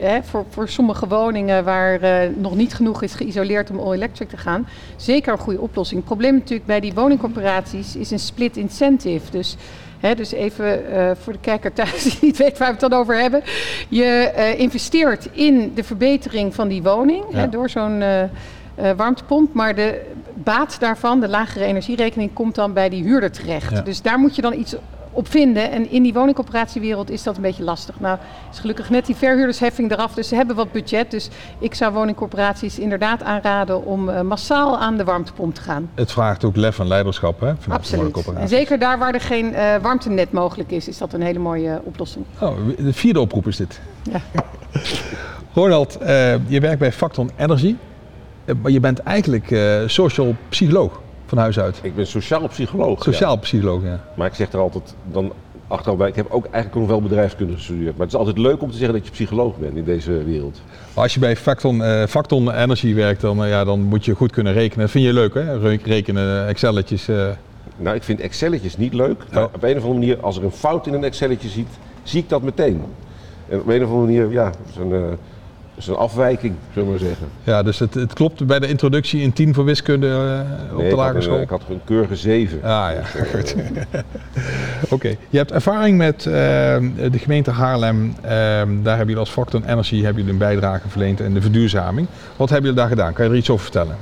[0.00, 2.00] hè, voor, voor sommige woningen waar
[2.36, 4.68] nog niet genoeg is geïsoleerd om all-electric te gaan.
[4.96, 6.00] Zeker een goede oplossing.
[6.00, 9.30] Het probleem natuurlijk bij die woningcorporaties is een split incentive.
[9.30, 9.56] Dus.
[9.98, 10.82] He, dus even
[11.20, 13.42] voor de kijker thuis die niet weet waar we het dan over hebben.
[13.88, 17.46] Je investeert in de verbetering van die woning ja.
[17.46, 18.02] door zo'n
[18.96, 19.54] warmtepomp.
[19.54, 20.00] Maar de
[20.44, 23.84] baat daarvan, de lagere energierekening, komt dan bij die huurder terecht.
[23.84, 24.76] Dus daar moet je dan iets
[25.18, 25.70] op vinden.
[25.70, 28.00] En in die woningcoöperatiewereld is dat een beetje lastig.
[28.00, 28.18] Nou,
[28.52, 31.10] is gelukkig net die verhuurdersheffing eraf, dus ze hebben wat budget.
[31.10, 35.90] Dus ik zou woningcorporaties inderdaad aanraden om uh, massaal aan de warmtepomp te gaan.
[35.94, 37.52] Het vraagt ook lef en leiderschap, hè?
[37.68, 38.26] Absoluut.
[38.34, 41.68] En zeker daar waar er geen uh, warmtenet mogelijk is, is dat een hele mooie
[41.68, 42.24] uh, oplossing.
[42.40, 43.80] Oh, de vierde oproep is dit.
[44.02, 44.20] Ja.
[45.54, 45.98] Ronald,
[46.46, 47.76] je werkt bij Facton Energy.
[48.48, 51.78] Eh, maar je bent eigenlijk uh, social psycholoog van huis uit.
[51.82, 53.02] Ik ben sociaal psycholoog.
[53.02, 53.40] Sociaal ja.
[53.40, 54.00] psycholoog, ja.
[54.16, 55.32] Maar ik zeg er altijd dan
[55.66, 57.96] achteraf bij, ik heb ook eigenlijk nog wel bedrijfskunde gestudeerd.
[57.96, 60.60] Maar het is altijd leuk om te zeggen dat je psycholoog bent in deze wereld.
[60.94, 64.32] Als je bij Facton, uh, Facton Energy werkt, dan, uh, ja, dan moet je goed
[64.32, 64.80] kunnen rekenen.
[64.80, 65.58] Dat vind je leuk, hè?
[65.84, 67.08] Rekenen, Excelletjes.
[67.76, 69.24] Nou, ik vind Excelletjes niet leuk.
[69.32, 71.68] Maar op een of andere manier, als er een fout in een Excelletje ziet,
[72.02, 72.82] zie ik dat meteen.
[73.48, 75.18] En op een of andere manier, ja, zo'n
[75.78, 77.28] is een afwijking, zullen we maar zeggen.
[77.44, 80.96] Ja, dus het, het klopt bij de introductie in 10 voor wiskunde uh, op de
[80.96, 81.40] lagere school?
[81.40, 82.62] ik had een keurige 7.
[82.62, 83.54] Ah ja, dus, goed.
[84.94, 88.14] Oké, je hebt ervaring met uh, de gemeente Haarlem.
[88.22, 92.06] Uh, daar hebben jullie als Factor Energy hebben jullie een bijdrage verleend in de verduurzaming.
[92.36, 93.12] Wat hebben jullie daar gedaan?
[93.12, 93.96] Kan je er iets over vertellen?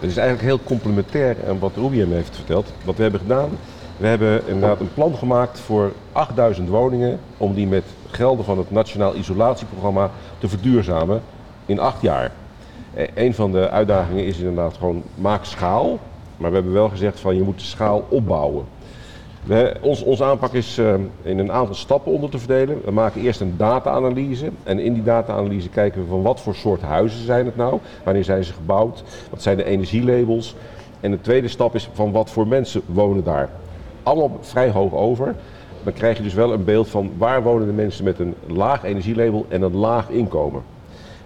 [0.00, 2.72] Het is eigenlijk heel complementair aan wat Rubien heeft verteld.
[2.84, 3.48] Wat we hebben gedaan,
[3.96, 8.70] we hebben inderdaad een plan gemaakt voor 8000 woningen om die met gelden van het
[8.70, 11.22] Nationaal Isolatieprogramma te verduurzamen
[11.66, 12.32] in acht jaar.
[12.94, 15.98] E, een van de uitdagingen is inderdaad gewoon maak schaal.
[16.36, 18.64] Maar we hebben wel gezegd van je moet de schaal opbouwen.
[19.44, 22.80] We, ons, aanpak is uh, in een aantal stappen onder te verdelen.
[22.84, 24.50] We maken eerst een data-analyse.
[24.62, 27.78] En in die data-analyse kijken we van wat voor soort huizen zijn het nou?
[28.04, 29.02] Wanneer zijn ze gebouwd?
[29.30, 30.54] Wat zijn de energielabels?
[31.00, 33.48] En de tweede stap is van wat voor mensen wonen daar?
[34.02, 35.34] Allemaal vrij hoog over
[35.82, 38.84] dan krijg je dus wel een beeld van waar wonen de mensen met een laag
[38.84, 40.62] energielabel en een laag inkomen.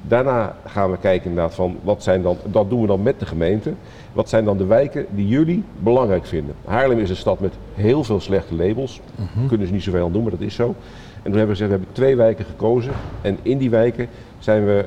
[0.09, 3.27] Daarna gaan we kijken inderdaad van wat zijn dan, dat doen we dan met de
[3.27, 3.73] gemeente.
[4.13, 6.55] Wat zijn dan de wijken die jullie belangrijk vinden?
[6.65, 9.01] Haarlem is een stad met heel veel slechte labels.
[9.17, 10.75] Mm Kunnen ze niet zoveel aan doen, maar dat is zo.
[11.23, 12.93] En toen hebben we gezegd, we hebben twee wijken gekozen.
[13.21, 14.85] En in die wijken zijn we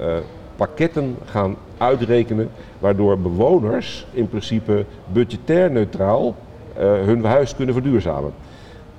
[0.00, 0.16] uh, uh,
[0.56, 2.48] pakketten gaan uitrekenen.
[2.78, 6.34] Waardoor bewoners in principe budgetair neutraal
[6.78, 8.32] uh, hun huis kunnen verduurzamen.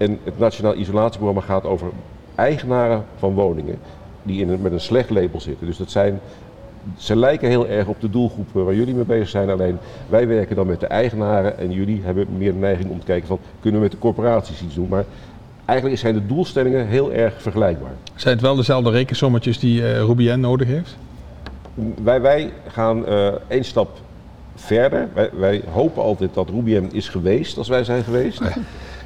[0.02, 1.88] En het Nationaal Isolatieprogramma gaat over
[2.36, 3.80] eigenaren van woningen
[4.24, 5.68] die in met een slecht label zitten.
[5.68, 6.20] Dus dat zijn,
[6.98, 9.50] ze lijken heel erg op de doelgroep waar jullie mee bezig zijn.
[9.50, 9.78] Alleen
[10.10, 13.28] wij werken dan met de eigenaren en jullie hebben meer de neiging om te kijken
[13.28, 14.88] van kunnen we met de corporaties iets doen.
[14.88, 15.06] Maar
[15.66, 17.94] eigenlijk zijn de doelstellingen heel erg vergelijkbaar.
[18.16, 20.98] Zijn het wel dezelfde rekensommetjes die uh, Rubien nodig heeft?
[22.04, 23.98] Wij, wij gaan uh, één stap
[24.56, 25.08] verder.
[25.14, 28.42] Wij, wij, hopen altijd dat Rubien is geweest als wij zijn geweest.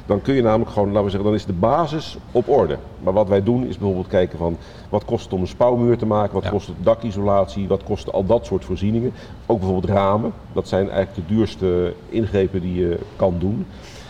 [0.06, 2.78] Dan kun je namelijk gewoon, laten we zeggen, dan is de basis op orde.
[3.02, 4.56] Maar wat wij doen is bijvoorbeeld kijken van
[4.88, 8.26] wat kost het om een spouwmuur te maken, wat kost het dakisolatie, wat kosten al
[8.26, 9.12] dat soort voorzieningen.
[9.46, 13.66] Ook bijvoorbeeld ramen, dat zijn eigenlijk de duurste ingrepen die je kan doen.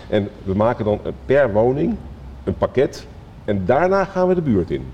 [0.09, 1.97] En we maken dan per woning
[2.45, 3.07] een pakket
[3.45, 4.85] en daarna gaan we de buurt in.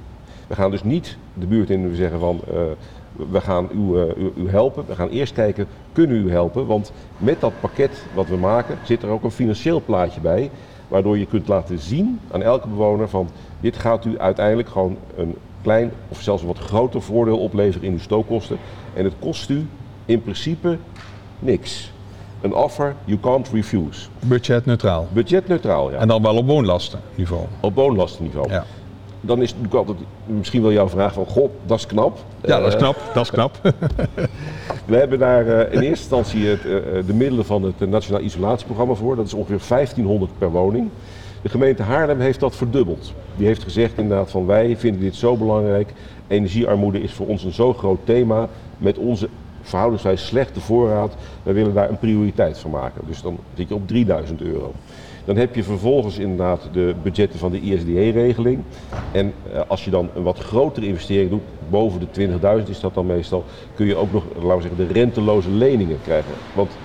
[0.47, 2.61] We gaan dus niet de buurt in en we zeggen van uh,
[3.31, 4.85] we gaan u, uh, u, u, helpen.
[4.87, 6.67] We gaan eerst kijken, kunnen we u helpen?
[6.67, 10.51] Want met dat pakket wat we maken zit er ook een financieel plaatje bij
[10.93, 13.29] waardoor je kunt laten zien aan elke bewoner van
[13.61, 17.93] dit gaat u uiteindelijk gewoon een klein of zelfs een wat groter voordeel opleveren in
[17.93, 18.59] uw stookkosten.
[18.95, 19.67] En het kost u
[20.05, 20.79] in principe
[21.39, 21.93] niks.
[22.41, 24.09] Een offer you can't refuse.
[24.21, 25.09] Budgetneutraal.
[25.13, 25.99] Budgetneutraal, ja.
[25.99, 27.45] En dan wel op woonlastenniveau.
[27.61, 28.51] Op woonlastenniveau.
[28.51, 28.65] Ja.
[29.25, 32.19] Dan is natuurlijk altijd misschien wel jouw vraag van, goh, dat is knap.
[32.41, 32.97] Ja, dat is Eh, knap.
[33.15, 33.59] Dat is knap.
[34.87, 36.73] We hebben daar eh, in eerste instantie het, eh,
[37.07, 39.17] de middelen van het Nationaal Isolatieprogramma voor.
[39.17, 40.89] Dat is ongeveer 1500 per woning.
[41.43, 43.13] De gemeente Haarlem heeft dat verdubbeld.
[43.37, 45.93] Die heeft gezegd inderdaad van wij vinden dit zo belangrijk.
[46.29, 48.49] Energiearmoede is voor ons een zo groot thema.
[48.79, 49.29] Met onze
[49.63, 51.15] verhoudingswijs slechte voorraad.
[51.43, 53.03] Wij willen daar een prioriteit van maken.
[53.07, 54.73] Dus dan zit je op 3000 euro.
[55.25, 58.65] Dan heb je vervolgens inderdaad de budgetten van de ISDE-regeling.
[59.11, 62.29] En eh, als je dan een wat grotere investering doet, boven de
[62.65, 66.01] 20.000 is dat dan meestal, kun je ook nog, laten we zeggen, de renteloze leningen
[66.01, 66.35] krijgen.
[66.53, 66.79] Want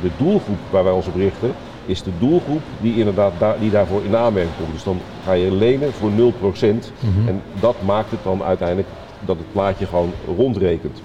[0.00, 4.16] de doelgroep waar wij ons op richten, is de doelgroep die inderdaad die daarvoor in
[4.16, 4.72] aanmerking komt.
[4.72, 6.94] Dus dan ga je lenen voor 0%.
[7.26, 11.02] En dat maakt het dan uiteindelijk dat het plaatje gewoon rondrekent.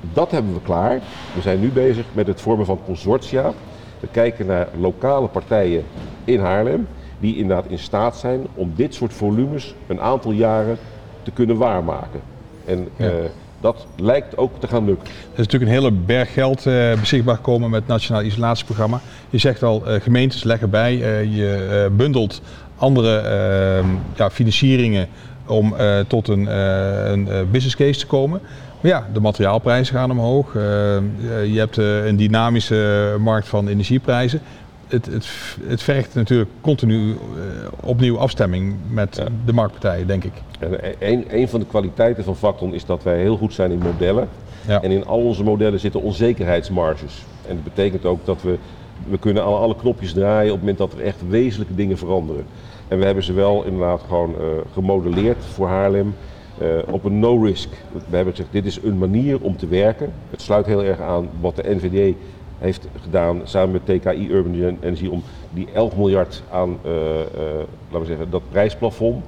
[0.00, 1.02] Dat hebben we klaar.
[1.32, 3.54] We zijn nu bezig met het vormen van consortia.
[4.00, 5.84] We kijken naar lokale partijen
[6.24, 6.86] in Haarlem
[7.18, 10.76] die inderdaad in staat zijn om dit soort volumes een aantal jaren
[11.22, 12.20] te kunnen waarmaken.
[12.64, 13.06] En Ja.
[13.08, 13.14] eh,
[13.60, 15.06] dat lijkt ook te gaan lukken.
[15.08, 19.00] Er is natuurlijk een hele berg geld eh, beschikbaar gekomen met het Nationaal Isolatieprogramma.
[19.30, 20.96] Je zegt al, eh, gemeentes leggen bij,
[21.28, 22.40] je bundelt
[22.76, 23.84] andere eh,
[24.16, 25.08] ja, financieringen
[25.46, 25.74] om
[26.06, 26.46] tot een,
[27.12, 28.40] een business case te komen.
[28.80, 30.54] Ja, de materiaalprijzen gaan omhoog.
[30.54, 31.02] Eh, eh,
[31.52, 34.40] je hebt eh, een dynamische markt van energieprijzen.
[34.86, 35.28] Het, het,
[35.66, 37.16] het vergt natuurlijk continu
[37.80, 39.26] opnieuw afstemming met Ja.
[39.44, 40.32] de marktpartijen, denk ik.
[40.58, 43.78] En een, een van de kwaliteiten van Facton is dat wij heel goed zijn in
[43.78, 44.28] modellen.
[44.66, 44.82] Ja.
[44.82, 47.24] En in al onze modellen zitten onzekerheidsmarges.
[47.48, 48.58] En dat betekent ook dat we,
[49.08, 52.44] we kunnen alle, alle knopjes draaien op het moment dat er echt wezenlijke dingen veranderen.
[52.88, 56.14] En we hebben ze wel inderdaad gewoon eh, gemodelleerd voor Haarlem
[56.58, 57.68] eh, op een no-risk.
[58.08, 60.12] We hebben gezegd, dit is een manier om te werken.
[60.30, 62.14] Het sluit heel erg aan wat de NVD
[62.58, 66.90] heeft gedaan samen met TKI Urban Energy om die 11 miljard aan, eh,
[67.20, 67.26] eh,
[67.90, 69.24] laten we zeggen, dat prijsplafond.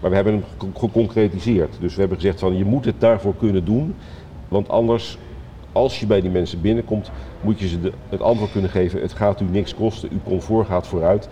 [0.00, 1.76] maar we hebben hem ge- geconcretiseerd.
[1.80, 3.94] Dus we hebben gezegd van je moet het daarvoor kunnen doen.
[4.48, 5.18] Want anders,
[5.72, 9.00] als je bij die mensen binnenkomt, moet je ze de- het antwoord kunnen geven.
[9.00, 11.28] Het gaat u niks kosten, uw comfort gaat vooruit.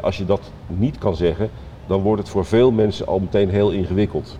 [0.00, 1.50] Als je dat niet kan zeggen,
[1.86, 4.38] dan wordt het voor veel mensen al meteen heel ingewikkeld.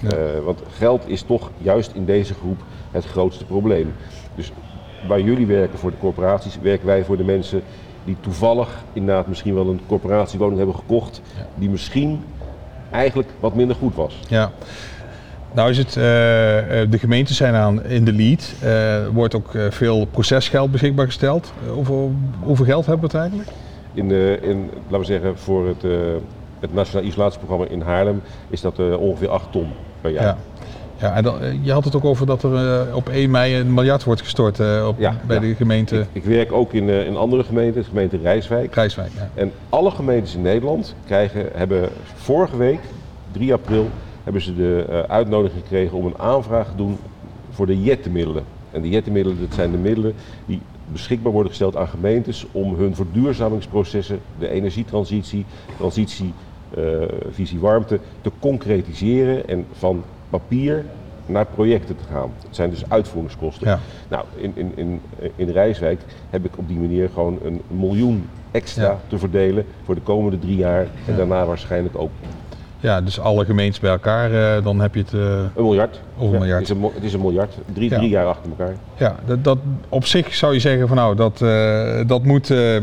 [0.00, 0.08] Ja.
[0.08, 3.92] Eh, want geld is toch juist in deze groep het grootste probleem.
[4.34, 4.52] Dus
[5.08, 7.62] waar jullie werken voor de corporaties, werken wij voor de mensen
[8.04, 11.46] die toevallig inderdaad misschien wel een corporatiewoning hebben gekocht, Ja.
[11.54, 12.20] die misschien
[12.90, 14.20] eigenlijk wat minder goed was.
[14.28, 14.50] Ja.
[15.52, 18.54] Nou is het, eh, eh, de gemeentes zijn aan in de lead.
[18.62, 21.52] Er wordt ook veel procesgeld beschikbaar gesteld.
[21.72, 23.58] Hoeveel, hoeveel geld hebben we het eigenlijk?
[23.94, 25.84] In, de, in laten we zeggen, voor het,
[26.66, 29.68] het Nationaal Isolatieprogramma in Haarlem is dat eh, ongeveer 8 ton
[30.00, 30.24] per jaar.
[30.24, 30.36] Ja.
[31.00, 33.60] Ja, en dan, eh, je had het ook over dat er eh, op 1 mei
[33.60, 35.42] een miljard wordt gestort op, Ja, bij ja.
[35.42, 38.70] de gemeente Ik, ik werk ook in, eh, in andere gemeenten, de gemeente Rijswijk.
[38.70, 39.10] Krijswijk.
[39.14, 39.30] Ja.
[39.34, 42.80] En alle gemeentes in Nederland krijgen, hebben vorige week,
[43.32, 43.88] 3 april,
[44.22, 46.98] hebben ze de uitnodiging gekregen om een aanvraag te doen
[47.50, 48.44] voor de JET-middelen.
[48.70, 50.14] En de JET-middelen, dat zijn de middelen
[50.46, 50.60] die
[50.92, 55.44] beschikbaar worden gesteld aan gemeentes om hun verduurzamingsprocessen, de energietransitie,
[55.76, 56.32] transitie,
[57.30, 60.84] visie warmte, te concretiseren en van papier
[61.26, 62.30] naar projecten te gaan.
[62.46, 63.68] Het zijn dus uitvoeringskosten.
[63.68, 63.78] Ja.
[64.08, 65.00] Nou, in, in, in,
[65.36, 66.00] in Rijswijk
[66.30, 68.98] heb ik op die manier gewoon een miljoen extra Ja.
[69.08, 71.16] te verdelen voor de komende drie jaar en Ja.
[71.16, 72.10] daarna waarschijnlijk ook
[72.80, 75.12] ja, dus alle gemeentes bij elkaar, eh, dan heb je het...
[75.14, 76.00] eh, een miljard.
[76.18, 76.68] Over een Ja, miljard.
[76.68, 78.74] Het, is een, het is een miljard, drie, drie jaar achter elkaar.
[78.96, 82.76] Ja, dat, dat, op zich zou je zeggen van nou, dat, eh, dat moet eh,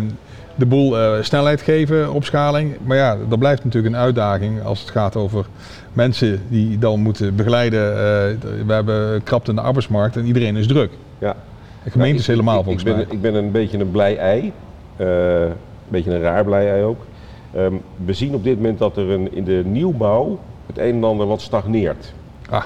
[0.56, 2.76] de boel eh, snelheid geven, opschaling.
[2.84, 5.46] Maar ja, dat blijft natuurlijk een uitdaging als het gaat over
[5.94, 7.89] mensen die dan moeten begeleiden.
[7.89, 7.96] Eh,
[8.66, 10.92] we hebben krapte in de arbeidsmarkt en iedereen is druk.
[11.18, 11.36] Ja.
[11.84, 13.16] De gemeente is Nou, helemaal ik, volgens ik ben, mij.
[13.16, 14.52] Ik ben een beetje een blij ei.
[14.96, 15.08] Eh,
[15.42, 15.54] een
[15.88, 17.02] beetje een raar blij ei ook.
[17.54, 17.74] Ehm,
[18.06, 21.28] we zien op dit moment dat er een, in de nieuwbouw het een en ander
[21.28, 22.13] wat stagneert.
[22.50, 22.63] Ah,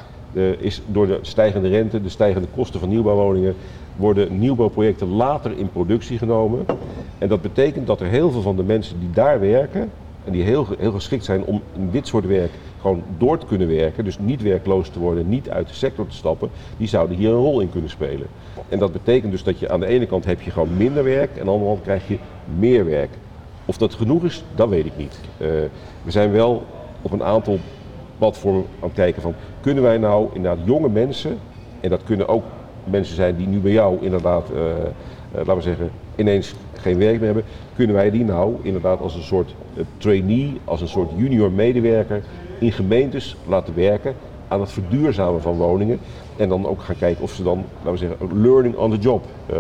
[0.60, 3.56] is door de stijgende rente, de stijgende kosten van nieuwbouwwoningen,
[3.98, 6.66] worden nieuwbouwprojecten later in productie genomen.
[7.18, 9.92] En dat betekent dat er heel veel van de mensen die daar werken,
[10.24, 13.68] en die heel, heel geschikt zijn om in dit soort werk gewoon door te kunnen
[13.68, 17.30] werken, dus niet werkloos te worden, niet uit de sector te stappen, die zouden hier
[17.30, 18.28] een rol in kunnen spelen.
[18.70, 21.34] En dat betekent dus dat je aan de ene kant heb je gewoon minder werk
[21.34, 22.18] en aan de andere kant krijg je
[22.58, 23.10] meer werk.
[23.66, 25.20] Of dat genoeg is, dat weet ik niet.
[25.38, 25.48] Eh,
[26.04, 26.64] we zijn wel
[27.02, 27.60] op een aantal
[28.18, 31.38] platformen aan het kijken van kunnen wij nou inderdaad jonge mensen,
[31.80, 32.44] en dat kunnen ook
[32.90, 34.88] mensen zijn die nu bij jou inderdaad, eh, eh,
[35.32, 37.44] laten we zeggen, ineens geen werk meer hebben,
[37.76, 42.24] kunnen wij die nou inderdaad als een soort uh, trainee, als een soort junior medewerker
[42.60, 44.14] in gemeentes laten werken
[44.48, 46.00] aan het verduurzamen van woningen.
[46.38, 49.26] En dan ook gaan kijken of ze dan, laten we zeggen, learning on the job
[49.54, 49.58] uh,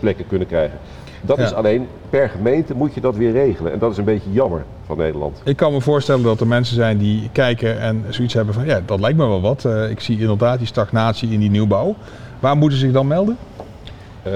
[0.00, 0.78] plekken kunnen krijgen.
[1.24, 3.72] Dat is alleen per gemeente moet je dat weer regelen.
[3.72, 5.40] En dat is een beetje jammer van Nederland.
[5.44, 8.80] Ik kan me voorstellen dat er mensen zijn die kijken en zoiets hebben van ja,
[8.86, 9.64] dat lijkt me wel wat.
[9.64, 11.94] Uh, ik zie inderdaad die stagnatie in die nieuwbouw.
[12.42, 13.36] Waar moeten ze zich dan melden?
[14.26, 14.32] Uh,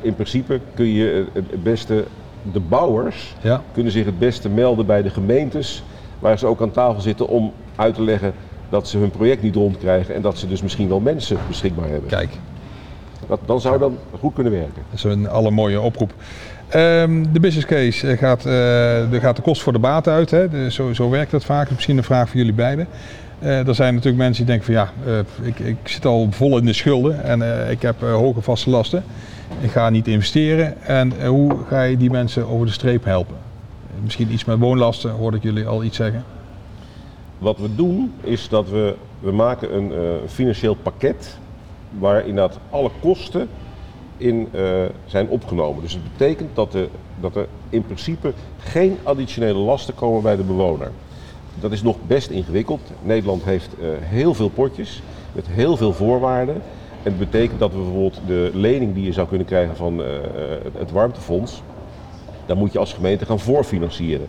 [0.00, 2.04] in principe kun je het beste,
[2.52, 3.62] de bouwers ja.
[3.72, 5.82] kunnen zich het beste melden bij de gemeentes.
[6.18, 8.32] Waar ze ook aan tafel zitten om uit te leggen
[8.68, 10.14] dat ze hun project niet rondkrijgen.
[10.14, 12.08] En dat ze dus misschien wel mensen beschikbaar hebben.
[12.08, 12.30] Kijk,
[13.28, 14.82] dat, dan zou dat goed kunnen werken.
[14.90, 16.14] Dat is een allermooie oproep.
[16.74, 20.30] Um, de business case gaat, uh, gaat de kost voor de baat uit.
[20.30, 20.48] Hè?
[20.48, 21.70] De, zo, zo, werkt dat vaak.
[21.70, 22.86] Misschien een vraag voor jullie beiden.
[23.42, 26.58] Uh, er zijn natuurlijk mensen die denken van ja, uh, ik, ik, zit al vol
[26.58, 29.04] in de schulden en ik heb hoge vaste lasten.
[29.60, 30.82] Ik ga niet investeren.
[30.82, 33.36] En hoe ga je die mensen over de streep helpen?
[34.02, 36.24] Misschien iets met woonlasten, hoorde ik jullie al iets zeggen.
[37.38, 39.92] Wat we doen is dat we, we maken een
[40.28, 41.38] financieel pakket
[41.98, 43.48] waarin dat alle kosten
[44.16, 44.48] in
[45.06, 45.82] zijn opgenomen.
[45.82, 46.88] Dus het betekent dat, de,
[47.20, 50.90] dat er in principe geen additionele lasten komen bij de bewoner.
[51.62, 52.80] Dat is nog best ingewikkeld.
[53.02, 55.02] Nederland heeft uh, heel veel potjes
[55.32, 56.54] met heel veel voorwaarden.
[57.02, 60.06] En het betekent dat we bijvoorbeeld de lening die je zou kunnen krijgen van uh,
[60.78, 61.62] het warmtefonds,
[62.46, 64.26] dan moet je als gemeente gaan voorfinancieren.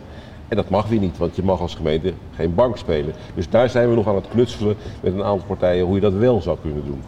[0.48, 3.14] En dat mag weer niet, want je mag als gemeente geen bank spelen.
[3.34, 6.12] Dus daar zijn we nog aan het knutselen met een aantal partijen hoe je dat
[6.12, 7.02] wel zou kunnen doen.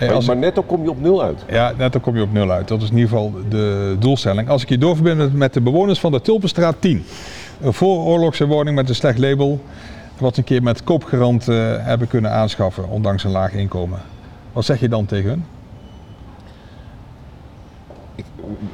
[0.00, 1.44] Maar, als maar netto kom je op nul uit.
[1.50, 2.68] Ja, netto kom je op nul uit.
[2.68, 4.48] Dat is in ieder geval de doelstelling.
[4.48, 7.04] Als ik je doorverbind met de bewoners van de Tulpenstraat 10.
[7.62, 9.60] Een vooroorlogse woning met een slecht label.
[10.18, 14.00] Wat een keer met koopgarant uh, hebben kunnen aanschaffen, ondanks een laag inkomen.
[14.52, 15.44] Wat zeg je dan tegen hun?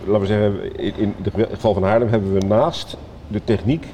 [0.04, 2.96] Laten we zeggen, in, het geval van Haarlem hebben we naast
[3.28, 3.86] de techniek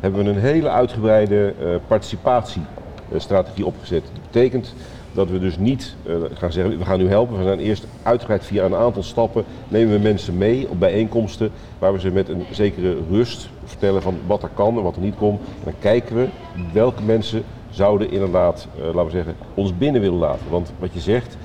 [0.00, 4.02] hebben we een hele uitgebreide uh, participatiestrategie opgezet.
[4.12, 4.74] Dat betekent
[5.18, 7.38] dat we dus niet uh, gaan zeggen, we gaan u helpen.
[7.38, 11.92] We gaan eerst uitgebreid via een aantal stappen nemen we mensen mee op bijeenkomsten waar
[11.92, 15.16] we ze met een zekere rust vertellen van wat er kan en wat er niet
[15.16, 15.40] komt.
[15.40, 16.28] En dan kijken we
[16.72, 20.50] welke mensen zouden inderdaad, uh, laten we zeggen, ons binnen willen laten.
[20.50, 21.36] Want wat je zegt,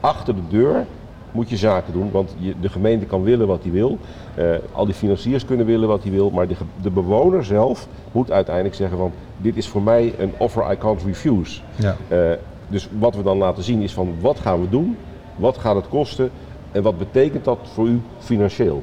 [0.00, 0.86] achter de deur
[1.30, 3.98] moet je zaken doen, want je, de gemeente kan willen wat hij wil.
[4.38, 8.30] Uh, al die financiers kunnen willen wat hij wil, maar de, de, bewoner zelf moet
[8.30, 11.60] uiteindelijk zeggen van dit is voor mij een offer I can't refuse.
[11.76, 11.96] Ja.
[12.08, 12.18] Uh,
[12.70, 14.96] dus wat we dan laten zien is van wat gaan we doen,
[15.36, 16.30] wat gaat het kosten
[16.72, 18.82] en wat betekent dat voor u financieel.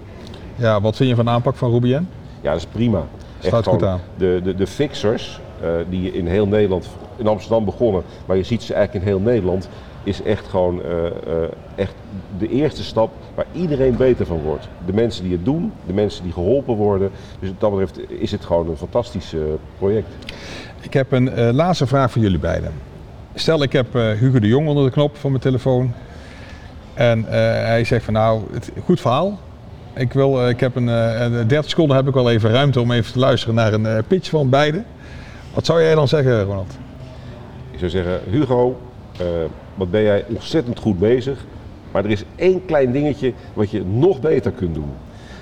[0.56, 2.10] Ja, wat vind je van de aanpak van Rubien?
[2.42, 3.04] Ja, dat is prima.
[3.40, 4.00] Sluit goed aan.
[4.18, 8.64] De, de, de fixers uh, die in heel Nederland, in Amsterdam begonnen, maar je ziet
[8.64, 9.70] ze eigenlijk in heel Nederland,
[10.04, 11.12] is echt gewoon uh, uh,
[11.76, 11.94] echt
[12.38, 14.68] de eerste stap waar iedereen beter van wordt.
[14.86, 17.12] De mensen die het doen, de mensen die geholpen worden.
[17.40, 19.36] Dus wat dat betreft is het gewoon een fantastisch
[19.78, 20.08] project.
[20.82, 22.72] Ik heb een laatste vraag voor jullie beiden.
[23.40, 25.92] Stel, ik heb uh, Hugo de Jong onder de knop van mijn telefoon.
[26.94, 29.40] En uh, hij zegt van nou, het, goed verhaal.
[29.94, 30.86] Ik, wil, uh, ik heb een
[31.48, 34.50] 30 seconden heb ik wel even ruimte om even te luisteren naar een pitch van
[34.50, 34.84] beide.
[35.54, 36.78] Wat zou jij dan zeggen, Ronald?
[37.72, 38.80] Ik zou zeggen, Hugo,
[39.76, 41.46] wat ben jij ontzettend goed bezig.
[41.92, 44.92] Maar er is één klein dingetje wat je nog beter kunt doen.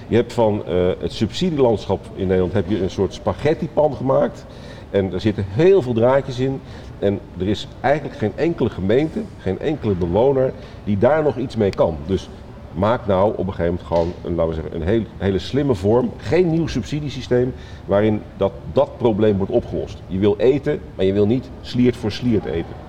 [0.07, 0.63] Je hebt van
[0.99, 4.45] het subsidielandschap in Nederland heb je een soort spaghettipan gemaakt.
[4.89, 6.61] En er zitten heel veel draadjes in.
[6.99, 10.51] En er is eigenlijk geen enkele gemeente, geen enkele bewoner
[10.83, 11.97] die daar nog iets mee kan.
[12.05, 12.29] Dus
[12.73, 15.75] maak nou op een gegeven moment gewoon een, laten we zeggen, een heel, hele slimme
[15.75, 16.11] vorm.
[16.17, 17.53] Geen nieuw subsidiesysteem
[17.85, 19.97] waarin dat, dat probleem wordt opgelost.
[20.07, 22.83] Je wil eten, maar je wil niet sliert voor sliert eten.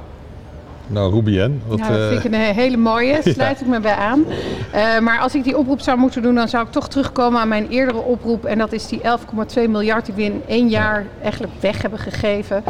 [0.88, 1.62] Nou, Rubien.
[1.66, 4.24] Wat, ja, dat vind ik een hele mooie, sluit ik me bij aan.
[4.74, 7.48] Uh, maar als ik die oproep zou moeten doen, dan zou ik toch terugkomen aan
[7.48, 8.44] mijn eerdere oproep.
[8.44, 9.04] En dat is die 11,2
[9.68, 12.62] miljard die we in één jaar eigenlijk weg hebben gegeven.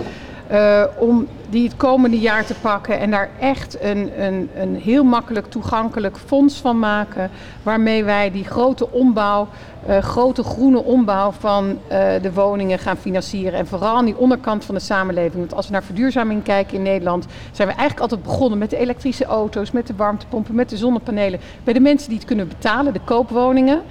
[0.52, 5.04] Uh, om die het komende jaar te pakken en daar echt een, een, een heel
[5.04, 7.30] makkelijk toegankelijk fonds van maken.
[7.62, 9.48] Waarmee wij die grote ombouw,
[9.88, 13.58] uh, grote groene ombouw van uh, de woningen gaan financieren.
[13.58, 15.34] En vooral aan die onderkant van de samenleving.
[15.34, 18.78] Want als we naar verduurzaming kijken in Nederland, zijn we eigenlijk altijd begonnen met de
[18.78, 21.40] elektrische auto's, met de warmtepompen, met de zonnepanelen.
[21.64, 23.82] Bij de mensen die het kunnen betalen, de koopwoningen.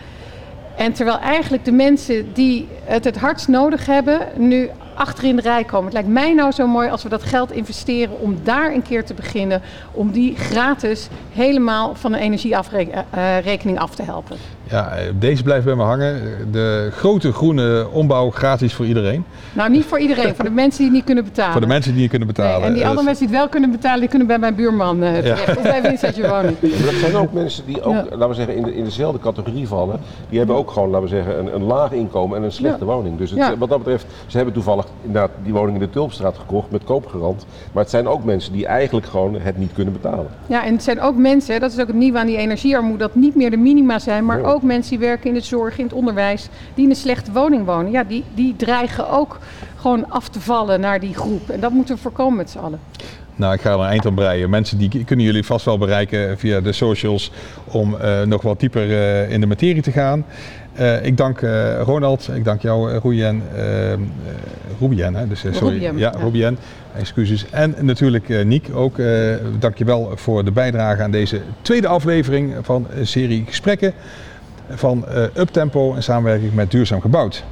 [0.77, 5.41] En terwijl eigenlijk de mensen die het het hardst nodig hebben, nu achter in de
[5.41, 5.85] rij komen.
[5.85, 9.05] Het lijkt mij nou zo mooi als we dat geld investeren om daar een keer
[9.05, 9.61] te beginnen.
[9.91, 14.37] Om die gratis helemaal van de energierekening af te helpen.
[14.69, 16.21] Ja, deze blijft bij me hangen.
[16.51, 19.25] De grote groene ombouw gratis voor iedereen.
[19.53, 20.35] Nou, niet voor iedereen.
[20.35, 21.51] voor de mensen die het niet kunnen betalen.
[21.51, 22.53] Voor de mensen die niet kunnen betalen.
[22.59, 24.55] Nee, en die Dus- andere mensen die het wel kunnen betalen, die kunnen bij mijn
[24.55, 25.57] buurman eh terecht.
[25.57, 26.55] Of bij Vincent Woning.
[26.61, 28.03] Maar dat zijn ook mensen die ook, Ja.
[28.09, 29.99] laten we zeggen, in, de, in dezelfde categorie vallen.
[30.29, 32.91] Die hebben ook gewoon, laten we zeggen, een, een laag inkomen en een slechte Ja.
[32.91, 33.17] woning.
[33.17, 33.57] Dus het, Ja.
[33.57, 37.45] wat dat betreft, ze hebben toevallig inderdaad die woning in de Tulpstraat gekocht met koopgarant.
[37.71, 40.27] Maar het zijn ook mensen die eigenlijk gewoon het niet kunnen betalen.
[40.47, 43.15] Ja, en het zijn ook mensen, dat is ook het nieuwe aan die energiearmoede, dat
[43.15, 44.53] niet meer de minima zijn, maar Ja.
[44.55, 47.65] Ook mensen die werken in de zorg, in het onderwijs, die in een slechte woning
[47.65, 47.91] wonen.
[47.91, 49.39] Ja, die, die dreigen ook
[49.75, 51.49] gewoon af te vallen naar die groep.
[51.49, 52.79] En dat moeten we voorkomen met z'n allen.
[53.35, 54.49] Nou, ik ga er een eind aan breien.
[54.49, 57.31] Mensen die kunnen jullie vast wel bereiken via de socials
[57.65, 60.25] om eh, nog wat dieper eh, in de materie te gaan.
[60.73, 61.39] Eh, ik dank
[61.83, 63.39] Ronald, ik dank jou uh, uh,
[64.79, 65.27] Roubien, hè?
[65.27, 66.53] Dus, sorry, ja, ja.
[66.97, 67.45] Excuses.
[67.49, 68.97] En natuurlijk Niek, ook
[69.59, 73.93] dank je wel voor de bijdrage aan deze tweede aflevering van serie gesprekken
[74.69, 77.43] van uh, Uptempo in samenwerking met Duurzaam Gebouwd.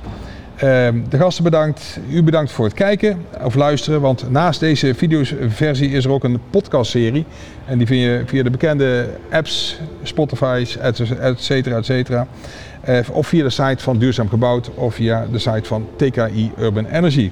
[0.56, 5.90] Ehm, de gasten bedankt, u bedankt voor het kijken of luisteren, want naast deze videoversie
[5.90, 7.26] is er ook een podcastserie.
[7.66, 11.02] En die vind je via de bekende apps, Spotify, et
[11.36, 12.28] cetera, et cetera.
[12.90, 16.86] Uh, of via de site van Duurzaam Gebouwd of via de site van TKI Urban
[16.86, 17.32] Energy.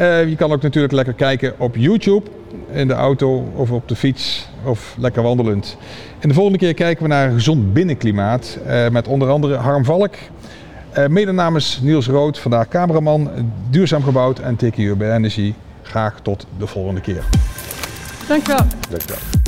[0.00, 2.30] Uh, je kan ook natuurlijk lekker kijken op YouTube,
[2.72, 5.76] in de auto of op de fiets of lekker wandelend.
[6.18, 9.84] En de volgende keer kijken we naar een gezond binnenklimaat uh, met onder andere Harm
[9.84, 10.14] Valk.
[10.98, 13.30] Uh, mede namens Niels Rood, vandaag cameraman,
[13.70, 15.54] duurzaam gebouwd en TKI Urban Energy.
[15.82, 17.22] Graag tot de volgende keer.
[18.28, 18.66] Dankjewel.
[18.90, 19.41] Dankjewel.